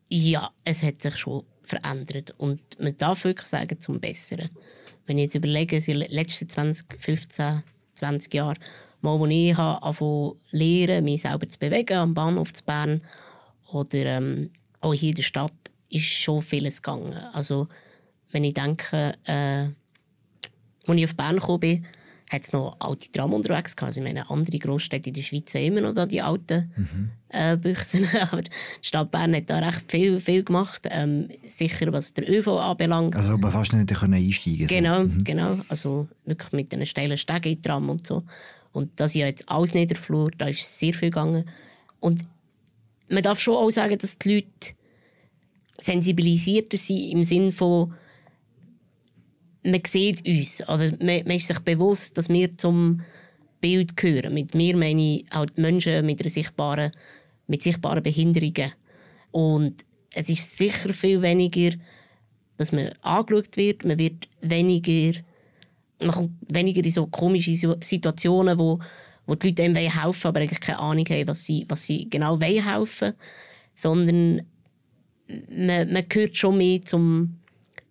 [0.08, 4.50] Ja, es hat sich schon verändert und man darf wirklich sagen, zum Besseren.
[5.06, 7.62] Wenn ich jetzt überlege, in den letzten 20, 15,
[7.94, 8.58] 20 Jahren
[9.00, 13.02] mal, wo ich habe lernen, mich selber zu bewegen, am Bahnhof zu Bern
[13.72, 15.52] oder ähm, auch hier in der Stadt,
[15.90, 17.14] ist schon vieles gegangen.
[17.32, 17.68] Also,
[18.30, 19.68] wenn ich denke, äh,
[20.86, 21.86] als ich auf Bern gekommen bin,
[22.30, 23.90] hat es noch alte Tram unterwegs gehabt.
[23.90, 27.10] Also, ich meine, andere Großstädte in der Schweiz haben immer noch da die alten mhm.
[27.28, 28.06] äh, Büchsen.
[28.30, 28.50] Aber die
[28.82, 30.86] Stadt Bern hat da recht viel, viel gemacht.
[30.90, 33.16] Ähm, sicher, was der ÖV anbelangt.
[33.16, 35.04] Also, aber fast nicht einsteigen Genau, so.
[35.04, 35.24] mhm.
[35.24, 35.60] genau.
[35.68, 38.24] Also, wirklich mit einem steilen Stegen in Tram und so.
[38.72, 41.48] Und das ja jetzt alles Niederflur, da ist sehr viel gegangen.
[42.00, 42.22] Und
[43.08, 44.74] man darf schon auch sagen, dass die Leute
[45.78, 47.94] sensibilisierter sind im Sinne von,
[49.64, 50.62] man sieht uns.
[50.68, 53.02] Oder man, man ist sich bewusst, dass wir zum
[53.60, 54.34] Bild gehören.
[54.34, 56.92] Mit mir meine ich halt Menschen mit, einer sichtbaren,
[57.46, 58.72] mit sichtbaren Behinderungen.
[59.30, 61.76] Und es ist sicher viel weniger,
[62.56, 63.84] dass man angeschaut wird.
[63.84, 65.20] Man wird weniger
[66.00, 68.78] man kommt weniger in so komische Situationen, wo,
[69.26, 72.38] wo die Leute einem helfen aber eigentlich keine Ahnung haben, was sie, was sie genau
[72.40, 73.14] helfen
[73.74, 74.42] sondern
[75.48, 77.38] man, man gehört schon mehr zum,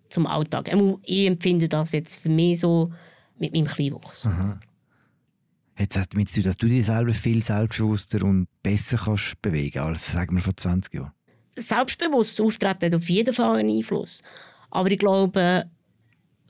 [0.08, 0.70] zum Alltag.
[1.04, 2.92] Ich empfinde das jetzt für mich so
[3.38, 4.26] mit meinem Kleinwuchs.
[4.26, 4.60] Aha.
[5.76, 10.12] Hat es damit zu dass du dich selber viel selbstbewusster und besser kannst bewegen als
[10.12, 11.12] sagen wir vor 20 Jahren?
[11.54, 14.22] Selbstbewusst auftreten hat auf jeden Fall einen Einfluss.
[14.70, 15.70] Aber ich glaube,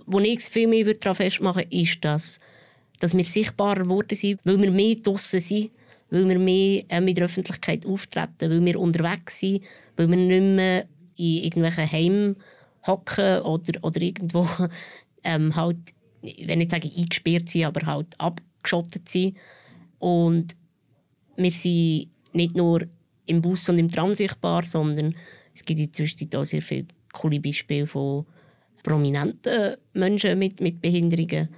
[0.09, 2.40] wo ich viel mehr daran festmachen würde, ist, dass
[2.99, 5.71] dass wir sichtbarer geworden sind, weil wir mehr draussen sind,
[6.11, 9.62] weil wir mehr mit der Öffentlichkeit auftreten, weil wir unterwegs sind,
[9.97, 12.37] weil wir nicht mehr in irgendwelchen Heimen
[12.87, 14.49] hocken oder, oder irgendwo
[15.25, 15.79] ähm, halt,
[16.23, 19.37] wenn ich sage eingesperrt sind, aber halt abgeschottet sind.
[19.99, 20.57] Und
[21.37, 22.87] wir sind nicht nur
[23.27, 25.14] im Bus und im Tram sichtbar, sondern
[25.55, 28.27] es gibt inzwischen auch sehr viele coole Beispiele von
[28.83, 31.49] prominenten Menschen mit, mit Behinderungen,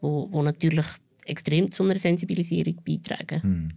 [0.00, 0.86] wo, wo natürlich
[1.26, 3.42] extrem zu einer Sensibilisierung beitragen.
[3.42, 3.72] Hm.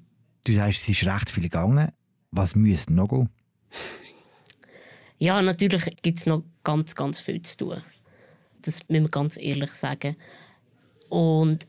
[0.45, 1.89] Du sagst, es ist recht viel gegangen.
[2.31, 3.29] Was müsste noch gehen?
[5.19, 7.81] Ja, natürlich gibt es noch ganz, ganz viel zu tun.
[8.61, 10.15] Das müssen wir ganz ehrlich sagen.
[11.09, 11.67] Und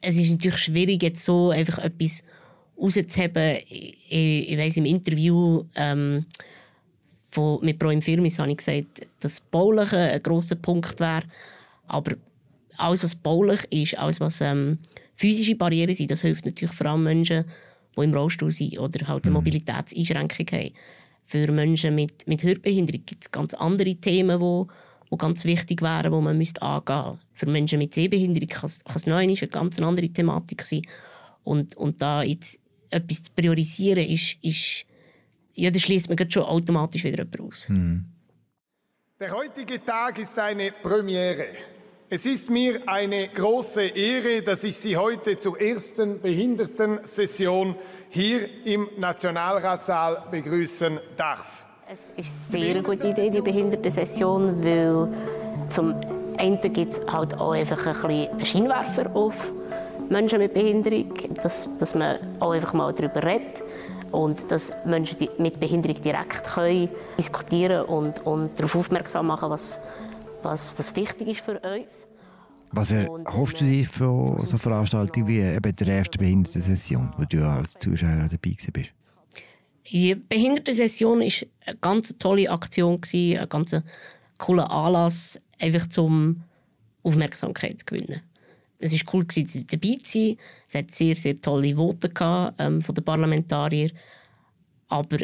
[0.00, 2.22] es ist natürlich schwierig, jetzt so einfach etwas
[2.80, 3.58] rauszuheben.
[3.68, 6.24] Ich, ich, weiss, im Interview ähm,
[7.30, 11.22] von, mit Pro im Firmis habe ich gesagt, dass Bauliche ein grosser Punkt wäre.
[11.86, 12.12] Aber
[12.76, 14.78] alles, was baulich ist, alles, was ähm,
[15.14, 17.44] physische Barrieren sind, das hilft natürlich vor allem Menschen,
[17.96, 19.38] die im Rollstuhl sind oder halt eine mhm.
[19.38, 20.72] Mobilitätseinschränkung haben.
[21.24, 24.66] Für Menschen mit, mit Hörbehinderung gibt es ganz andere Themen, die
[25.10, 27.18] die ganz wichtig wären, die man müsste angehen müsste.
[27.34, 30.82] Für Menschen mit Sehbehinderung kann es noch eine ganz andere Thematik sein.
[31.44, 32.60] Und, und da jetzt
[32.90, 34.86] etwas zu priorisieren, ist, ist
[35.58, 37.68] ja, da schließt man schon automatisch wieder jemand aus.
[37.68, 38.04] Hm.
[39.20, 41.46] Der heutige Tag ist eine Premiere.
[42.08, 47.74] Es ist mir eine große Ehre, dass ich Sie heute zur ersten Behindertensession
[48.08, 51.64] hier im Nationalratssaal begrüßen darf.
[51.90, 55.08] Es ist eine sehr gute Idee, die Behindertensession, weil
[55.68, 55.94] zum
[56.38, 59.52] einen gibt es halt auch einfach ein bisschen einen Scheinwerfer auf
[60.08, 63.62] Menschen mit Behinderung, dass, dass man auch einfach mal darüber redet
[64.12, 69.78] und dass Menschen mit Behinderung direkt können diskutieren und, und darauf aufmerksam machen, was,
[70.42, 72.06] was, was wichtig ist für uns.
[72.70, 77.72] Was erhoffst du dir von so Veranstaltungen wie eben der ersten Behindertensession, wo du als
[77.78, 78.92] Zuschauer dabei bist?
[79.90, 81.26] Die Behindertensession war
[81.66, 83.74] eine ganz tolle Aktion, ein ganz
[84.36, 86.42] cooler Anlass, einfach zum
[87.02, 88.20] Aufmerksamkeit zu gewinnen.
[88.78, 90.36] Es war cool, dabei zu sein.
[90.68, 93.90] Es hat sehr, sehr tolle Voten gehabt, ähm, von den Parlamentariern.
[94.88, 95.18] Aber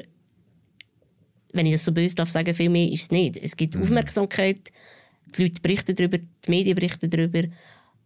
[1.53, 3.37] wenn ich das so böse darf sagen, viel mehr ist es nicht.
[3.37, 3.83] Es gibt mhm.
[3.83, 4.73] Aufmerksamkeit,
[5.37, 7.43] die Leute berichten darüber, die Medien berichten darüber,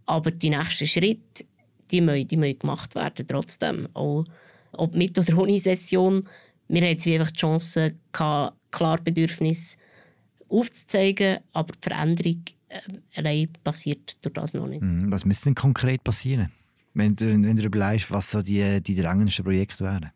[0.07, 1.45] aber die nächsten Schritte,
[1.91, 3.89] die müssen, die müssen gemacht werden, trotzdem.
[3.95, 4.25] Auch,
[4.73, 6.23] ob mit oder ohne Session.
[6.69, 9.79] Wir haben jetzt einfach die Chance, klar Bedürfnis
[10.49, 12.45] aufzuzeigen, aber die Veränderung
[13.15, 14.83] allein passiert durch das noch nicht.
[14.83, 15.11] Mhm.
[15.11, 16.51] Was müsste denn konkret passieren,
[16.95, 20.11] wenn du, wenn du überlegst, was so die, die drängendsten Projekte wären?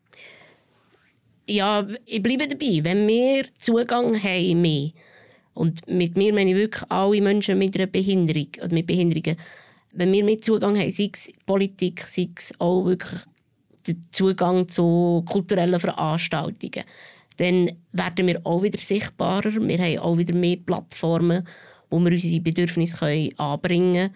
[1.49, 2.81] Ja, ich bleibe dabei.
[2.83, 4.91] Wenn wir Zugang haben, mehr,
[5.55, 9.37] und mit mir meine ich wirklich alle Menschen mit einer Behinderung oder mit Behinderungen,
[9.93, 13.21] wenn wir mehr Zugang haben, sei es Politik, sei es auch wirklich
[13.87, 16.85] der Zugang zu kulturellen Veranstaltungen,
[17.37, 19.53] dann werden wir auch wieder sichtbarer.
[19.55, 21.47] Wir haben auch wieder mehr Plattformen,
[21.93, 24.15] wo wir unsere Bedürfnisse können anbringen können.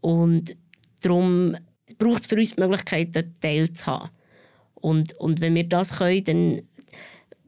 [0.00, 0.56] Und
[1.02, 1.56] darum
[1.98, 4.10] braucht es für uns die Möglichkeit, einen Teil zu haben.
[4.76, 6.62] Und, und wenn wir das können, dann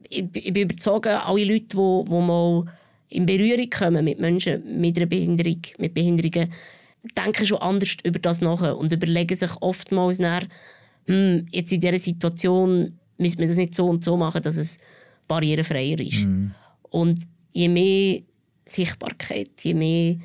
[0.09, 2.65] ich, ich bin überzeugt, alle Leute, die, die mal
[3.09, 6.51] in Berührung kommen mit Menschen mit einer Behinderung, mit Behinderungen,
[7.15, 10.43] denken schon anders über das nach und überlegen sich oftmals nach,
[11.05, 14.77] hm, jetzt in dieser Situation müssen wir das nicht so und so machen, dass es
[15.27, 16.25] barrierefreier ist.
[16.25, 16.47] Mm.
[16.89, 17.19] Und
[17.53, 18.21] je mehr
[18.69, 20.15] Sichtbarkeit, je mehr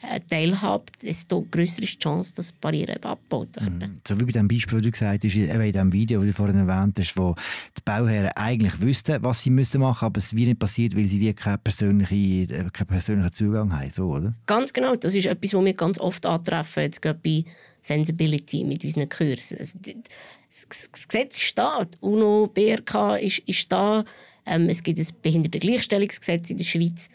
[0.00, 3.78] äh, Teilhabe, desto größer ist die Chance, dass Barrieren abgebaut werden.
[3.78, 4.00] Mhm.
[4.06, 6.32] So wie bei dem Beispiel, das du gesagt hast, eben in dem Video, das du
[6.34, 7.34] vorhin erwähnt hast, wo
[7.76, 11.20] die Bauherren eigentlich wüssten, was sie müssen machen, aber es wie nicht passiert, weil sie
[11.20, 14.34] wie keinen persönlichen, äh, keinen persönlichen Zugang haben, so, oder?
[14.46, 17.44] Ganz genau, das ist etwas, was wir ganz oft antreffen, jetzt gerade bei
[17.80, 19.58] Sensibility mit unseren Kursen.
[19.58, 24.04] Das Gesetz ist da, die UNO, BRK ist, ist da,
[24.46, 27.10] ähm, es gibt ein Behindertengleichstellungsgesetz in der Schweiz,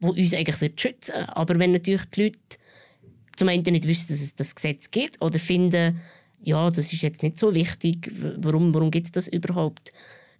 [0.00, 1.28] wo uns eigentlich wird schützen wird.
[1.30, 2.38] Aber wenn natürlich die Leute
[3.36, 6.00] zum einen nicht wissen, dass es das Gesetz gibt oder finden,
[6.42, 9.92] ja, das ist jetzt nicht so wichtig, warum, warum gibt es das überhaupt,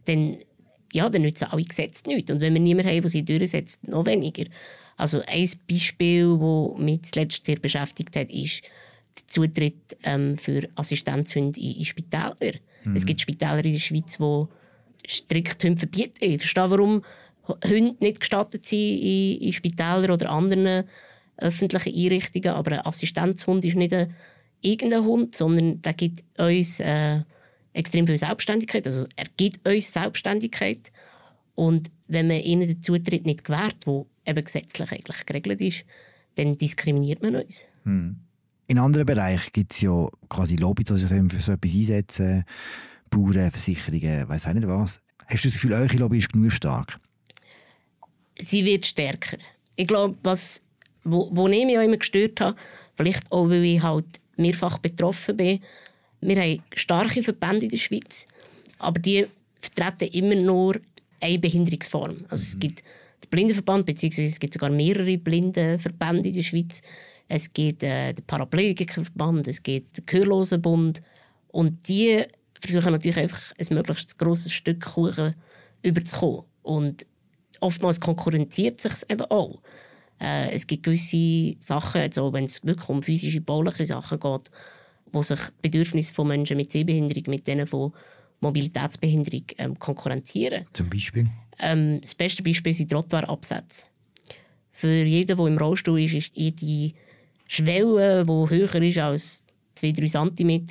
[0.04, 0.36] dann,
[0.92, 2.30] ja, dann nützen alle Gesetze nichts.
[2.30, 4.44] Und wenn wir niemanden haben, der sie durchsetzt, noch weniger.
[4.96, 8.62] Also ein Beispiel, das mich zuletzt sehr beschäftigt hat, ist
[9.16, 12.36] der Zutritt ähm, für Assistenzhunde in, in Spitäler.
[12.84, 12.96] Mhm.
[12.96, 14.46] Es gibt Spitäler in der Schweiz, die
[15.08, 16.18] strikt Hunde verbieten.
[16.20, 17.02] Ich verstehe, warum
[17.48, 20.84] Hunde nicht gestattet sind in, in Spitälern oder anderen
[21.36, 22.50] öffentlichen Einrichtungen.
[22.50, 24.14] Aber ein Assistenzhund ist nicht ein,
[24.60, 27.20] irgendein Hund, sondern der gibt uns äh,
[27.72, 28.86] extrem viel Selbstständigkeit.
[28.86, 30.90] Also er gibt uns Selbstständigkeit.
[31.54, 35.84] Und wenn man ihnen den Zutritt nicht gewährt, wo eben gesetzlich eigentlich geregelt ist,
[36.36, 37.64] dann diskriminiert man uns.
[37.84, 38.16] Hm.
[38.66, 42.44] In anderen Bereichen gibt es ja quasi Lobbys, die sich für so etwas einsetzen.
[43.10, 45.00] Bauern, Versicherungen, weiß auch nicht was.
[45.26, 46.98] Hast du das Gefühl, eure Lobby ist genug stark?
[48.38, 49.38] Sie wird stärker.
[49.76, 50.62] Ich glaube, was,
[51.04, 52.56] wo, wo ich mich auch immer gestört habe,
[52.96, 55.60] vielleicht auch, weil ich halt mehrfach betroffen bin,
[56.20, 58.26] wir haben starke Verbände in der Schweiz,
[58.78, 59.26] aber die
[59.58, 60.80] vertreten immer nur
[61.20, 62.24] eine Behinderungsform.
[62.28, 66.82] Also es gibt den Blindenverband, beziehungsweise es gibt sogar mehrere Blindenverbände in der Schweiz.
[67.28, 71.02] Es gibt äh, den Paraplegikerverband, es gibt den Gehörlosenbund
[71.48, 72.22] und die
[72.60, 75.34] versuchen natürlich einfach ein möglichst grosses Stück Kuchen
[75.82, 76.44] überzukommen.
[76.62, 77.06] Und
[77.60, 79.60] oftmals konkurrenziert sich eben auch.
[80.20, 84.50] Äh, es gibt gewisse Sachen, also wenn es wirklich um physische, bauliche Sachen geht,
[85.12, 87.92] wo sich Bedürfnisse von Menschen mit Sehbehinderung mit denen von
[88.40, 90.66] Mobilitätsbehinderung ähm, konkurrenzieren.
[90.72, 91.28] Zum Beispiel?
[91.58, 93.86] Ähm, das beste Beispiel sind Trottoirabsätze.
[94.72, 96.94] Für jeden, der im Rollstuhl ist, ist die
[97.46, 99.44] Schwelle, die höher ist als
[99.78, 100.66] 2-3 cm,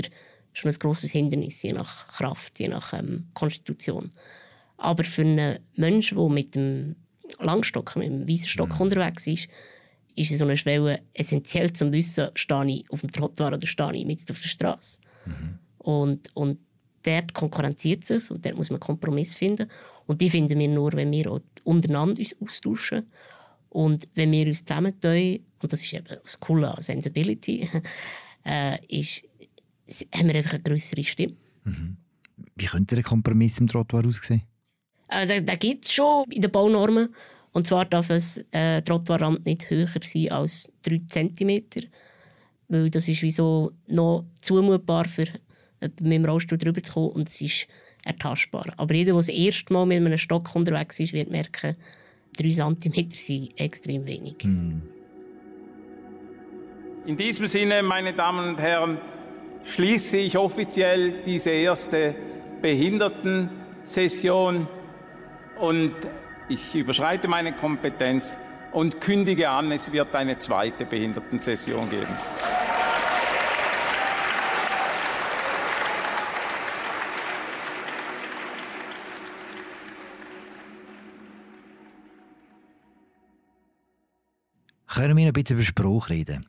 [0.54, 4.10] schon ein grosses Hindernis, je nach Kraft, je nach ähm, Konstitution.
[4.84, 6.98] Aber für einen Menschen, der mit dem
[7.39, 8.82] Langstock, mit dem weißen Stock mhm.
[8.82, 9.48] unterwegs ist,
[10.15, 14.06] ist so eine Schwelle essentiell zum Wissen, stehe ich auf dem Trottoir oder stehe ich
[14.06, 15.00] mitten auf der Straße.
[15.26, 15.60] Mhm.
[15.78, 16.60] Und, und
[17.02, 19.69] dort konkurrenziert es und dort muss man Kompromiss finden.
[20.06, 23.08] Und die finden wir nur, wenn wir untereinander uns austauschen
[23.69, 27.69] und wenn wir uns zusammentun, und das ist eben das Coole an Sensibility,
[28.46, 29.24] äh, ist,
[30.13, 31.36] haben wir einfach eine größere Stimme.
[31.63, 31.96] Mhm.
[32.56, 34.41] Wie könnte der Kompromiss im Trottoir aussehen?
[35.13, 37.13] Äh, den den gibt es schon in den Baunormen.
[37.52, 38.21] Und zwar darf ein
[38.52, 41.62] äh, Trottoirrand nicht höher sein als 3 cm.
[42.67, 45.28] Weil das ist wie so noch zumutbar für
[45.82, 47.67] mit dem Rollstuhl drüber zu kommen und es ist
[48.06, 48.67] ertastbar.
[48.78, 51.76] Aber jeder, der das erste Mal mit einem Stock unterwegs ist, wird merken,
[52.38, 54.36] 3 cm sind extrem wenig.
[54.41, 54.82] Hm.
[57.06, 58.97] In diesem Sinne, meine Damen und Herren,
[59.65, 62.15] schließe ich offiziell diese erste
[62.62, 64.67] Behindertensession
[65.60, 65.96] und
[66.50, 68.38] ich überschreite meine Kompetenz
[68.72, 72.08] und kündige an, es wird eine zweite Behindertensession geben.
[84.88, 86.48] Können wir ein bisschen über Spruch reden?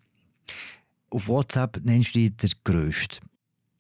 [1.11, 3.21] Auf WhatsApp nennst du dich der Größte.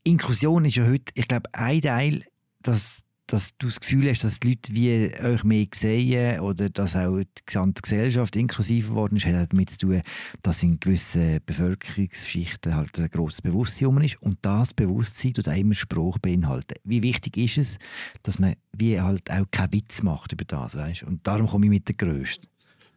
[0.04, 2.24] Inklusion ist ja heute, ich glaube, ein Teil,
[2.60, 6.94] dass, dass du das Gefühl hast, dass die Leute wie euch mehr sehen oder dass
[6.94, 10.02] auch die gesamte Gesellschaft inklusiv geworden ist, hat damit zu tun,
[10.42, 15.74] dass in gewissen Bevölkerungsschichten halt ein grosses Bewusstsein ist und das Bewusstsein tut auch immer
[15.74, 16.74] Spruch beinhalten.
[16.84, 17.78] Wie wichtig ist es,
[18.22, 21.04] dass man wie halt auch keinen Witz macht über das, weißt?
[21.04, 22.48] Und darum komme ich mit der Größten.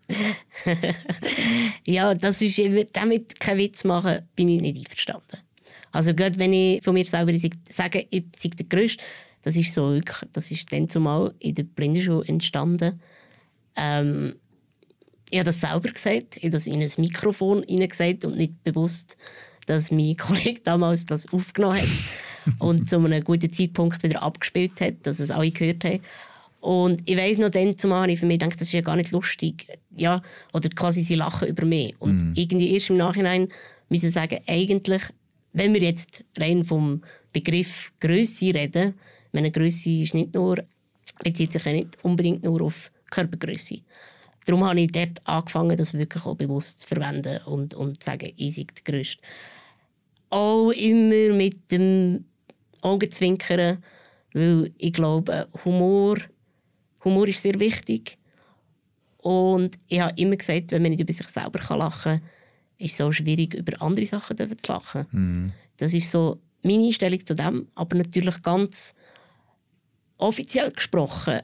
[1.86, 2.60] ja, das ist
[2.94, 5.38] damit keinen Witz machen, bin ich nicht einverstanden.
[5.92, 7.34] Also gerade wenn ich von mir selber
[7.70, 9.04] sage, ich sei der Größte,
[9.48, 9.98] das ist so
[10.34, 13.00] das ist dann zumal in der Blindenschule entstanden.
[13.78, 14.36] Ähm,
[15.30, 19.16] ich habe das selber gesagt, ich habe das in ein Mikrofon gesagt und nicht bewusst,
[19.66, 21.88] dass mein Kollege damals das aufgenommen hat
[22.60, 26.02] und zu einem guten Zeitpunkt wieder abgespielt hat, dass es alle gehört haben.
[26.60, 29.12] Und ich weiß noch dann zumal, ich für mich denke, das ist ja gar nicht
[29.12, 29.68] lustig.
[29.96, 31.96] Ja, oder quasi sie lachen über mich.
[32.00, 32.34] Und mm.
[32.36, 33.48] irgendwie erst im Nachhinein
[33.88, 35.04] müssen sagen, eigentlich,
[35.54, 38.96] wenn wir jetzt rein vom Begriff Größe reden,
[39.38, 40.63] meine Größe ist nicht nur,
[41.23, 43.82] bezieht sich ja nicht unbedingt nur auf Körpergröße.
[44.45, 48.32] Darum habe ich dort angefangen, das wirklich auch bewusst zu verwenden und, und zu sagen,
[48.36, 49.21] ich sei der Größte.
[50.30, 52.26] Auch immer mit dem
[52.82, 53.84] Augenzwinkern,
[54.34, 56.17] weil ich glaube, Humor
[57.04, 58.17] Humor ist sehr wichtig.
[59.17, 62.21] Und ich habe immer gesagt, wenn man nicht über sich selber lachen kann,
[62.78, 65.06] ist es so schwierig, über andere Sachen zu lachen.
[65.12, 65.47] Mhm.
[65.78, 67.67] Das ist so meine Einstellung zu dem.
[67.76, 68.95] Aber natürlich ganz
[70.17, 71.41] offiziell gesprochen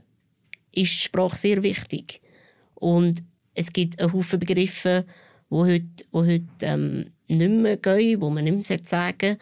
[0.76, 2.22] ist die Sprache sehr wichtig.
[2.76, 5.06] Und es gibt einen Haufen Begriffe,
[5.50, 9.38] die heute, die heute ähm, nicht mehr gehen, die man nicht mehr sagen.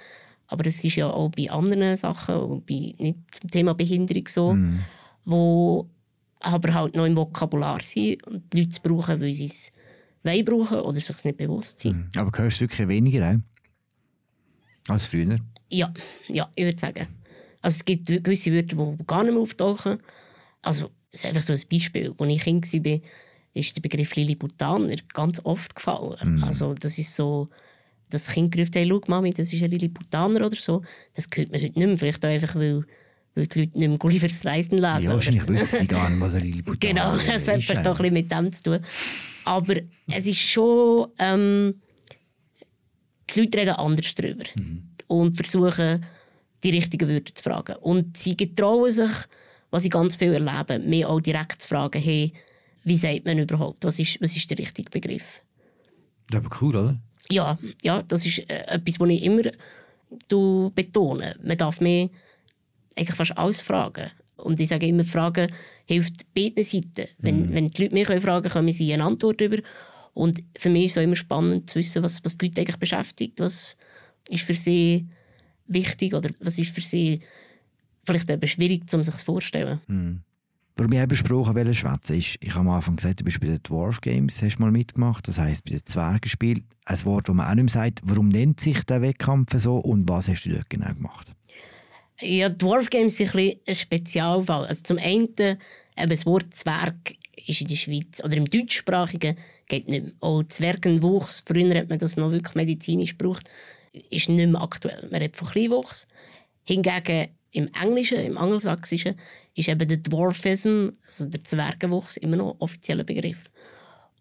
[0.47, 4.79] Aber es ist ja auch bei anderen Sachen, bei, nicht zum Thema Behinderung so, mm.
[5.23, 5.89] wo
[6.41, 9.71] aber halt noch im Vokabular sind und die Leute brauchen, weil sie es
[10.23, 11.95] wollen brauchen oder sich nicht bewusst sind.
[11.95, 12.09] Mhm.
[12.15, 14.91] Aber hörst du wirklich weniger auch?
[14.91, 15.37] als früher?
[15.69, 15.93] Ja,
[16.27, 17.07] ja, ich würde sagen.
[17.61, 19.99] Also es gibt gewisse Wörter, die gar nicht mehr auftauchen.
[20.61, 22.13] Also, es ist einfach so ein Beispiel.
[22.17, 22.99] Als ich Kind war,
[23.53, 26.37] ist der Begriff Lilliputaner ganz oft gefallen.
[26.37, 26.43] Mm.
[26.43, 27.49] Also, das ist so,
[28.09, 30.81] das Kind gerufen hat, schau Mami, das ist ein Lilliputaner oder so.
[31.13, 31.97] Das hört man heute nicht mehr.
[31.97, 32.85] Vielleicht auch einfach, weil
[33.33, 35.03] weil die Leute nicht mehr Gullivers Reisen lesen.
[35.03, 38.11] Ja, wahrscheinlich wissen sie gar nicht, was ein Lilliput Genau, es hat vielleicht doch ein
[38.11, 38.79] bisschen mit dem zu tun.
[39.45, 39.75] Aber
[40.07, 41.07] es ist schon...
[41.17, 41.75] Ähm,
[43.33, 44.43] die Leute reden anders darüber
[45.07, 46.03] und versuchen,
[46.63, 47.75] die richtigen Wörter zu fragen.
[47.77, 49.11] Und sie getrauen sich,
[49.71, 52.33] was ich ganz viel erlebe, mir auch direkt zu fragen, hey,
[52.83, 55.41] wie sagt man überhaupt, was ist, was ist der richtige Begriff?
[56.29, 57.01] Das ist aber cool, oder?
[57.29, 59.43] Ja, ja das ist äh, etwas, was ich immer
[60.75, 61.35] betone.
[61.43, 62.09] Man darf mir
[62.97, 64.11] eigentlich fast alles fragen.
[64.37, 65.53] Und ich sage immer, Fragen
[65.85, 67.07] hilft beiden Seiten.
[67.19, 69.57] Wenn, wenn die Leute mich fragen können, kommen sie eine Antwort über.
[70.13, 72.77] Und für mich ist es auch immer spannend zu wissen, was, was die Leute eigentlich
[72.77, 73.39] beschäftigt.
[73.39, 73.77] Was
[74.29, 75.07] ist für sie
[75.73, 77.21] wichtig oder was ist für sie
[78.03, 80.23] vielleicht eben schwierig, um sich das vorzustellen.
[80.77, 83.47] Warum ich eben besprochen wollte, schwätzen, ist, ich habe am Anfang gesagt, du bist bei
[83.47, 86.65] den Dwarf Games, hast mal mitgemacht, das heisst bei den Zwergenspielen.
[86.85, 87.99] Ein Wort, das man auch nicht mehr sagt.
[88.03, 91.31] Warum nennt sich der Wettkampf so und was hast du dort genau gemacht?
[92.19, 94.65] Ja, Dwarf Games sind ein, ein Spezialfall.
[94.65, 97.15] Also zum einen, eben das Wort Zwerg
[97.45, 100.13] ist in der Schweiz, oder im Deutschsprachigen, geht nicht mehr.
[100.19, 103.49] Auch Zwergenwuchs, früher hat man das noch wirklich medizinisch gebraucht,
[104.09, 105.07] ist nicht mehr aktuell.
[105.11, 106.07] Man redet von Kleinwuchs.
[106.63, 109.15] Hingegen im Englischen, im Angelsächsischen,
[109.55, 113.49] ist eben der Dwarfism, also der Zwergenwuchs, immer noch offizieller Begriff.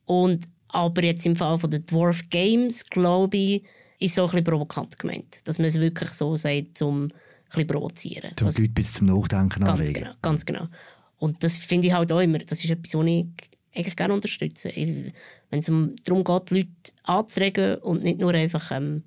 [0.06, 3.64] Und aber jetzt im Fall von den Dwarf Games, glaube ich,
[3.98, 5.38] ist so ein bisschen provokant gemeint.
[5.44, 7.12] Dass man es wirklich so sagt, um ein
[7.50, 8.30] bisschen provozieren.
[8.36, 9.94] Zum Leute bis zum Nachdenken Ganz anregen.
[9.94, 10.68] genau, ganz genau.
[11.18, 13.26] Und das finde ich halt auch immer, das ist etwas, was ich
[13.74, 14.72] eigentlich gerne unterstütze.
[14.74, 15.12] Wenn
[15.58, 16.68] es um, darum geht, Leute
[17.02, 19.04] anzuregen und nicht nur einfach ähm,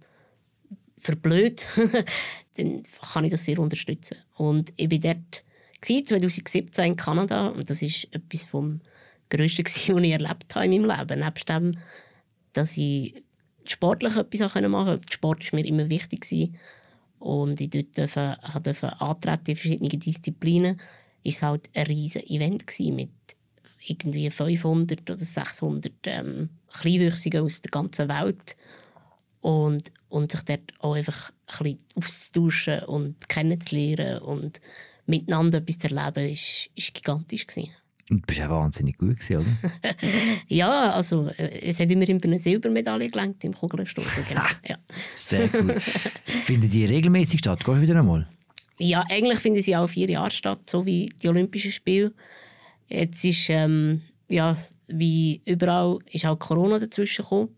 [1.03, 1.67] verblöd,
[2.55, 2.83] dann
[3.13, 4.17] kann ich das sehr unterstützen.
[4.35, 5.43] Und ich war dort
[5.81, 8.81] gewesen, 2017 in Kanada und das ist etwas vom
[9.29, 11.19] Größten, was ich erlebt habe in meinem Leben.
[11.19, 11.77] Nebst dem,
[12.53, 13.15] dass ich
[13.67, 15.13] sportlich etwas machen konnte.
[15.13, 16.51] Sport war mir immer wichtig.
[17.19, 20.81] Und ich durfte, durfte antreten in verschiedene Disziplinen.
[21.23, 23.09] Es war halt ein riesiges Event mit
[23.85, 28.55] irgendwie 500 oder 600 ähm, Kleinwüchsigen aus der ganzen Welt.
[29.43, 34.61] Und, und sich dort auch einfach ein bisschen auszutauschen und kennenzulernen und
[35.05, 37.69] miteinander etwas zu erleben, ist, ist gigantisch gewesen.
[38.09, 39.91] Und du bist auch wahnsinnig gut gewesen, oder?
[40.47, 44.23] Ja, also äh, es hat immerhin für eine Silbermedaille gelangt im Kugelstoßen.
[44.29, 44.43] Genau.
[44.67, 44.77] ja.
[45.17, 45.77] Sehr cool.
[46.45, 47.65] Finden die regelmäßig statt?
[47.65, 48.27] Gehst du wieder einmal?
[48.79, 52.13] Ja, eigentlich finden sie auch vier Jahre statt, so wie die Olympischen Spiele.
[52.87, 57.49] Jetzt ist, ähm, ja, wie überall, ist auch Corona dazwischen gekommen.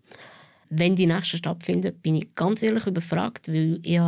[0.70, 4.00] Wenn die nächsten stattfinden, bin ich ganz ehrlich überfragt, weil ich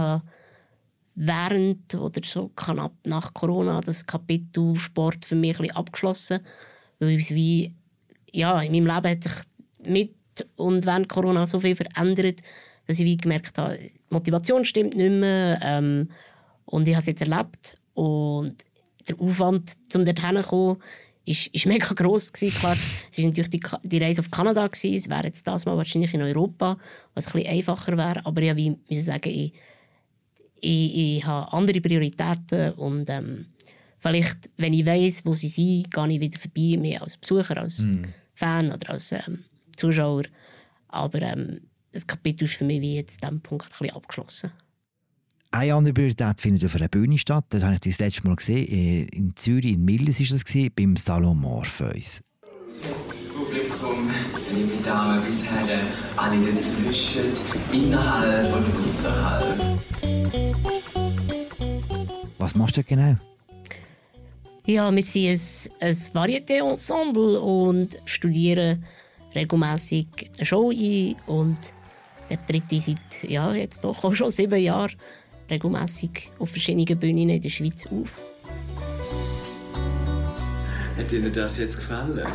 [1.17, 6.39] während oder so knapp nach Corona das Kapitel Sport für mich ein abgeschlossen,
[6.99, 7.73] weil es wie,
[8.31, 9.33] ja, in meinem Leben hat sich
[9.83, 10.15] mit
[10.55, 12.41] und während Corona so viel verändert,
[12.85, 16.09] dass ich wie gemerkt habe, die Motivation stimmt nicht mehr ähm,
[16.65, 18.63] und ich habe es jetzt erlebt und
[19.09, 20.77] der Aufwand, um dorthin zu kommen,
[21.27, 22.57] ist, ist mega gross gewesen.
[22.57, 22.77] Klar,
[23.11, 24.95] es war natürlich die, die Reise auf Kanada gewesen.
[24.95, 26.77] Es wäre jetzt das mal wahrscheinlich in Europa,
[27.13, 28.25] was ein bisschen einfacher wäre.
[28.25, 29.53] Aber ich wie müssen sagen, ich,
[30.61, 33.47] ich, ich habe andere Prioritäten und ähm,
[33.99, 37.85] vielleicht, wenn ich weiß, wo sie sind, gehe ich wieder vorbei, mehr als Besucher, als
[38.33, 39.43] Fan oder als ähm,
[39.75, 40.23] Zuschauer.
[40.87, 41.61] Aber ähm,
[41.91, 44.51] das Kapitel ist für mich wie jetzt an diesem Punkt ein bisschen abgeschlossen.
[45.51, 47.45] Eine andere Priorität findet auf einer Bühne statt.
[47.49, 48.67] Das habe ich das letzte Mal gesehen.
[48.67, 52.21] äh, In Zürich, in Mildes war das, gewesen, beim Salon Morpheus.
[53.33, 54.09] Publikum,
[54.53, 57.31] liebe Damen bis Herren, alle dazwischen,
[57.71, 59.79] innerhalb und außerhalb.
[62.37, 63.15] Was machst du genau?
[64.65, 65.29] Ja, wir sind
[65.79, 68.83] ein, ein Varieté-Ensemble und studieren
[69.33, 71.15] regelmäßig eine Show ein.
[71.25, 71.57] Und
[72.29, 74.91] der tritt seit ja, jetzt doch auch schon sieben Jahren
[75.49, 78.19] regelmäßig auf verschiedenen Bühnen in der Schweiz auf.
[80.97, 82.25] Hat Ihnen das jetzt gefallen?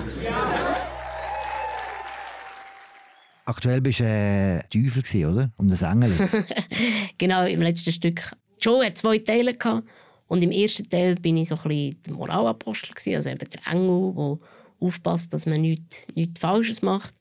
[3.44, 5.50] Aktuell bist du äh, Teufel, gewesen, oder?
[5.56, 6.12] Um das Engel.
[7.18, 8.32] Genau, im letzten Stück.
[8.58, 9.88] Die Show hat zwei Teile gehabt.
[10.26, 13.72] Und im ersten Teil bin ich so ein bisschen der Moralapostel, gewesen, also eben der
[13.72, 14.38] Engel, der
[14.80, 17.14] aufpasst, dass man nichts, nichts Falsches macht.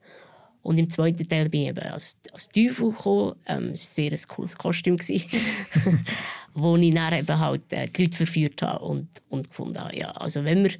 [0.63, 3.35] Und im zweiten Teil bin ich eben als, als Teufel gekommen.
[3.47, 4.97] Ähm, es war ein sehr cooles Kostüm,
[6.53, 10.11] wo ich dann eben halt äh, die Leute verführt habe und, und gefunden habe, ja,
[10.11, 10.71] also wenn wir,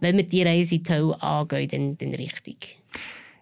[0.00, 2.78] wenn wir die Reise in die Hölle angehen, dann, dann richtig.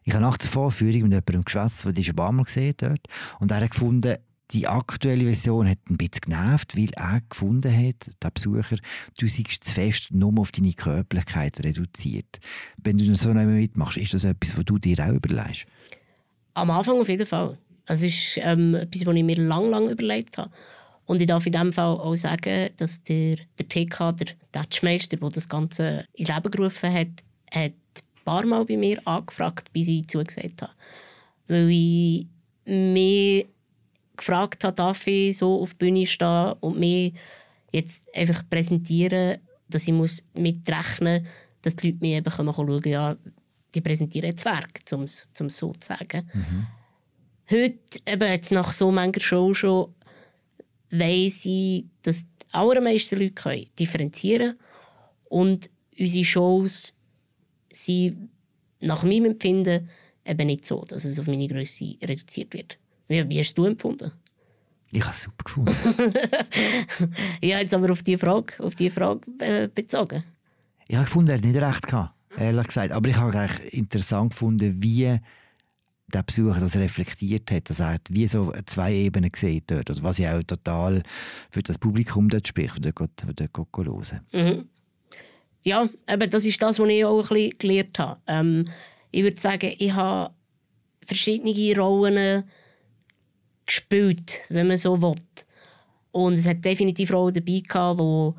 [0.05, 3.01] Ich habe nach der Vorführung mit jemandem geschwätzt, der dich ein paar Mal gesehen dort.
[3.41, 4.17] Und er hat gefunden,
[4.53, 8.77] die aktuelle Version hat ein bisschen genervt, weil er gefunden hat, der Besucher,
[9.19, 12.39] du seist zu fest nur auf deine Körperlichkeit reduziert.
[12.77, 15.67] Wenn du so nicht mehr mitmachst, ist das etwas, was du dir auch überlegst?
[16.55, 17.59] Am Anfang auf jeden Fall.
[17.87, 20.51] Es ist ähm, etwas, was ich mir lang, lang überlegt habe.
[21.07, 25.31] Und ich darf in diesem Fall auch sagen, dass der, der TK, der Tatschmeister, der
[25.31, 27.09] das Ganze ins Leben gerufen hat,
[27.55, 30.73] hat ein paar Mal bei mir angefragt, bis ich zugesagt habe.
[31.47, 32.27] Weil ich
[32.65, 33.47] mir
[34.17, 37.15] gefragt habe, darf ich so auf der Bühne stehen und mich
[37.73, 39.39] jetzt einfach präsentieren,
[39.69, 43.17] dass ich muss mitrechnen muss, dass die Leute mir eben schauen können, ja,
[43.75, 46.31] die präsentieren jetzt Werk, um es so zu sagen.
[46.33, 46.67] Mhm.
[47.51, 49.95] Heute, eben jetzt nach so mancher Show schon,
[50.91, 54.59] weiss ich, dass die allermeisten Leute können differenzieren
[55.25, 56.95] und unsere Shows
[57.73, 58.31] sind
[58.81, 59.89] nach meinem Empfinden
[60.25, 62.79] eben nicht so, dass es auf meine Größe reduziert wird.
[63.09, 64.13] Wie, wie hast du empfunden?
[64.91, 65.75] Ich habe es super gefunden.
[67.43, 70.25] ja, jetzt aber auf die Frage, auf die Frage äh, bezogen.
[70.87, 72.93] Ich habe gefunden, er hat nicht recht gehabt, ehrlich gesagt.
[72.93, 75.19] Aber ich habe eigentlich interessant gefunden, wie
[76.09, 80.21] der Besucher das reflektiert hat, dass er wie so zwei Ebenen gesehen dort, oder was
[80.21, 81.03] ich auch total
[81.51, 84.21] für das Publikum dort spricht, das dort, dort hören.
[84.33, 84.69] Mhm.
[85.63, 88.21] Ja, aber das ist das, was ich auch ein bisschen gelernt habe.
[88.29, 88.69] Ähm,
[89.11, 90.33] ich würde sagen, ich habe
[91.05, 92.45] verschiedene Rollen
[93.67, 95.17] gespielt, wenn man so will.
[96.13, 98.35] Und es hat definitiv Rollen dabei gehabt, wo,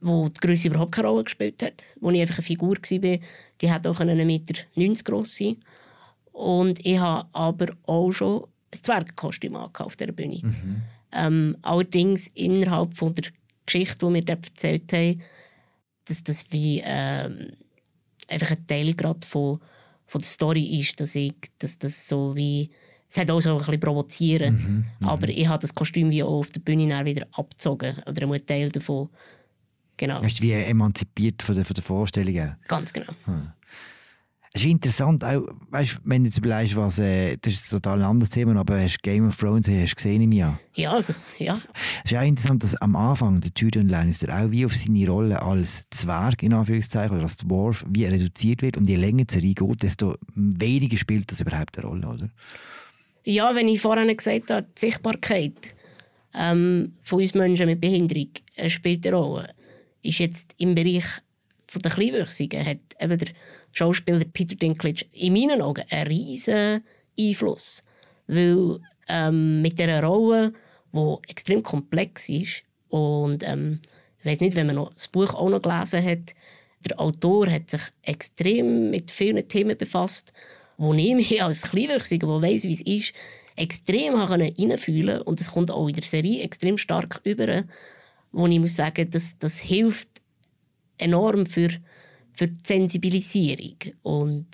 [0.00, 1.84] wo die Größe überhaupt keine Rolle gespielt hat.
[2.00, 3.18] Wo ich einfach eine Figur war,
[3.60, 5.56] die hat auch einen Meter 90 groß sein.
[6.32, 10.40] Und ich habe aber auch schon ein Zwergkostüm auf dieser Bühne.
[10.42, 10.82] Mhm.
[11.12, 13.32] Ähm, allerdings innerhalb von der
[13.66, 15.22] Geschichte, die wir dort erzählt haben,
[16.04, 17.52] dass das wie ähm,
[18.28, 19.60] einfach ein Teil gerade von,
[20.06, 22.70] von der Story ist, dass ich dass das so wie
[23.08, 25.08] es hat auch so ein bisschen provozieren, mhm, mhm.
[25.08, 28.68] aber ich habe das Kostüm wie auch auf der Bühne wieder abgezogen oder ein Teil
[28.68, 29.08] davon.
[29.96, 30.22] Genau.
[30.22, 32.54] Hast du wie emanzipiert von der, von der Vorstellung?
[32.68, 33.12] Ganz genau.
[33.24, 33.48] Hm.
[34.54, 38.02] Es ist interessant, auch, weißt, wenn du jetzt überlegst, was, äh, das ist ein total
[38.02, 40.58] anderes Thema, aber hast Game of Thrones hast gesehen im Jahr?
[40.74, 41.02] Ja,
[41.38, 41.60] ja.
[42.02, 45.40] Es ist auch interessant, dass am Anfang der Tyrion Lannister auch wie auf seine Rolle
[45.42, 49.54] als Zwerg, in Anführungszeichen, oder als Dwarf, wie reduziert wird und je länger die Serie
[49.54, 52.30] geht, desto weniger spielt das überhaupt eine Rolle, oder?
[53.28, 55.74] Ja, wenn ich vorhin gesagt habe, die Sichtbarkeit
[56.32, 58.30] ähm, von uns Menschen mit Behinderung
[58.68, 59.54] spielt eine Rolle,
[60.00, 61.04] ist jetzt im Bereich
[61.66, 63.28] von der Kleinwüchsigen hat eben der
[63.72, 66.82] Schauspieler Peter Dinklage in meinen Augen einen riesen
[67.20, 67.84] Einfluss.
[68.28, 70.54] Weil ähm, mit dieser Rolle,
[70.94, 73.80] die extrem komplex ist und ähm,
[74.20, 76.34] ich weiß nicht, wenn man noch das Buch auch noch gelesen hat,
[76.88, 80.32] der Autor hat sich extrem mit vielen Themen befasst,
[80.78, 83.12] wo ich mich als Kleinwüchsiger, der weiss, wie es ist,
[83.56, 85.20] extrem reinfühlen.
[85.20, 87.64] Und das kommt auch in der Serie extrem stark über,
[88.32, 90.08] wo ich muss sagen, das, das hilft
[90.96, 91.68] enorm für
[92.38, 93.76] für die Sensibilisierung.
[94.02, 94.46] Und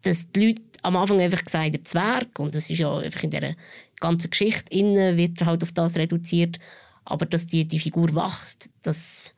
[0.00, 3.30] dass die Leute am Anfang einfach gesagt haben, Zwerg, und das ist ja einfach in
[3.30, 3.54] dieser
[4.00, 6.58] ganzen Geschichte innen, wird er halt auf das reduziert,
[7.04, 9.34] aber dass die, die Figur wächst, das,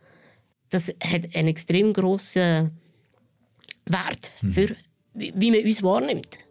[0.71, 2.71] das hat einen extrem grossen
[3.87, 4.77] Wert mhm.
[5.19, 6.49] Wie man uns wahrnimmt.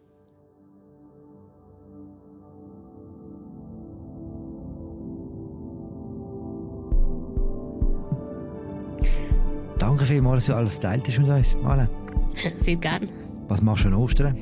[9.78, 11.88] Danke vielmals, dass du alles geteilt hast mit uns, Male.
[12.56, 13.08] Sehr gerne.
[13.48, 14.36] Was machst du an Ostern?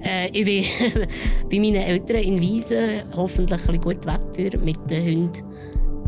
[0.00, 1.02] Äh, ich bin
[1.50, 5.42] bei meinen Eltern in Wiesen, hoffentlich ein gut Wetter, mit den Hunden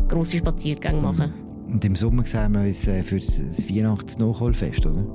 [0.07, 1.33] grosse Spaziergänge machen.
[1.67, 5.05] Und im Sommer sehen wir uns äh, für das Weihnachts-Nachholfest, oder?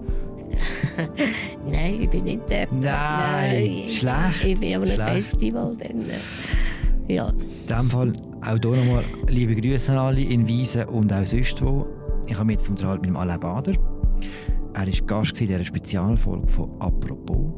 [1.67, 2.67] Nein, ich bin nicht der.
[2.71, 4.45] Nein, Nein, schlecht.
[4.45, 5.77] Ich bin an einem Festival.
[5.77, 7.29] Dann, äh, ja.
[7.29, 11.61] In diesem Fall auch hier nochmal liebe Grüße an alle in Wiesen und auch sonst
[11.63, 11.87] wo.
[12.27, 13.73] Ich habe mich jetzt unterhalten mit dem Alain Bader.
[14.75, 17.53] Er war Gast in dieser Spezialfolge von «Apropos».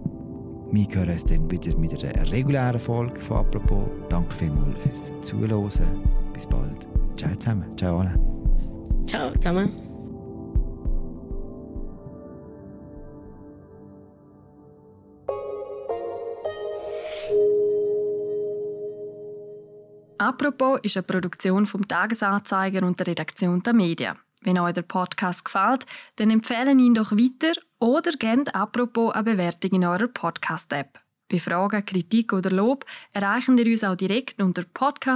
[0.72, 3.84] Wir hören uns dann wieder mit einer regulären Folge von «Apropos».
[4.08, 5.70] Danke vielmals fürs Zuhören.
[6.32, 6.86] Bis bald.
[7.16, 7.66] Ciao zusammen.
[7.76, 8.14] Ciao alle.
[9.06, 9.81] Ciao zusammen.
[20.22, 24.16] Apropos ist eine Produktion vom Tagesanzeiger und der Redaktion der Medien.
[24.42, 29.72] Wenn euch der Podcast gefällt, dann empfehlen ihn doch weiter oder gebt apropos eine Bewertung
[29.72, 31.00] in eurer Podcast-App.
[31.28, 35.06] Bei Fragen, Kritik oder Lob erreichen ihr uns auch direkt unter podcast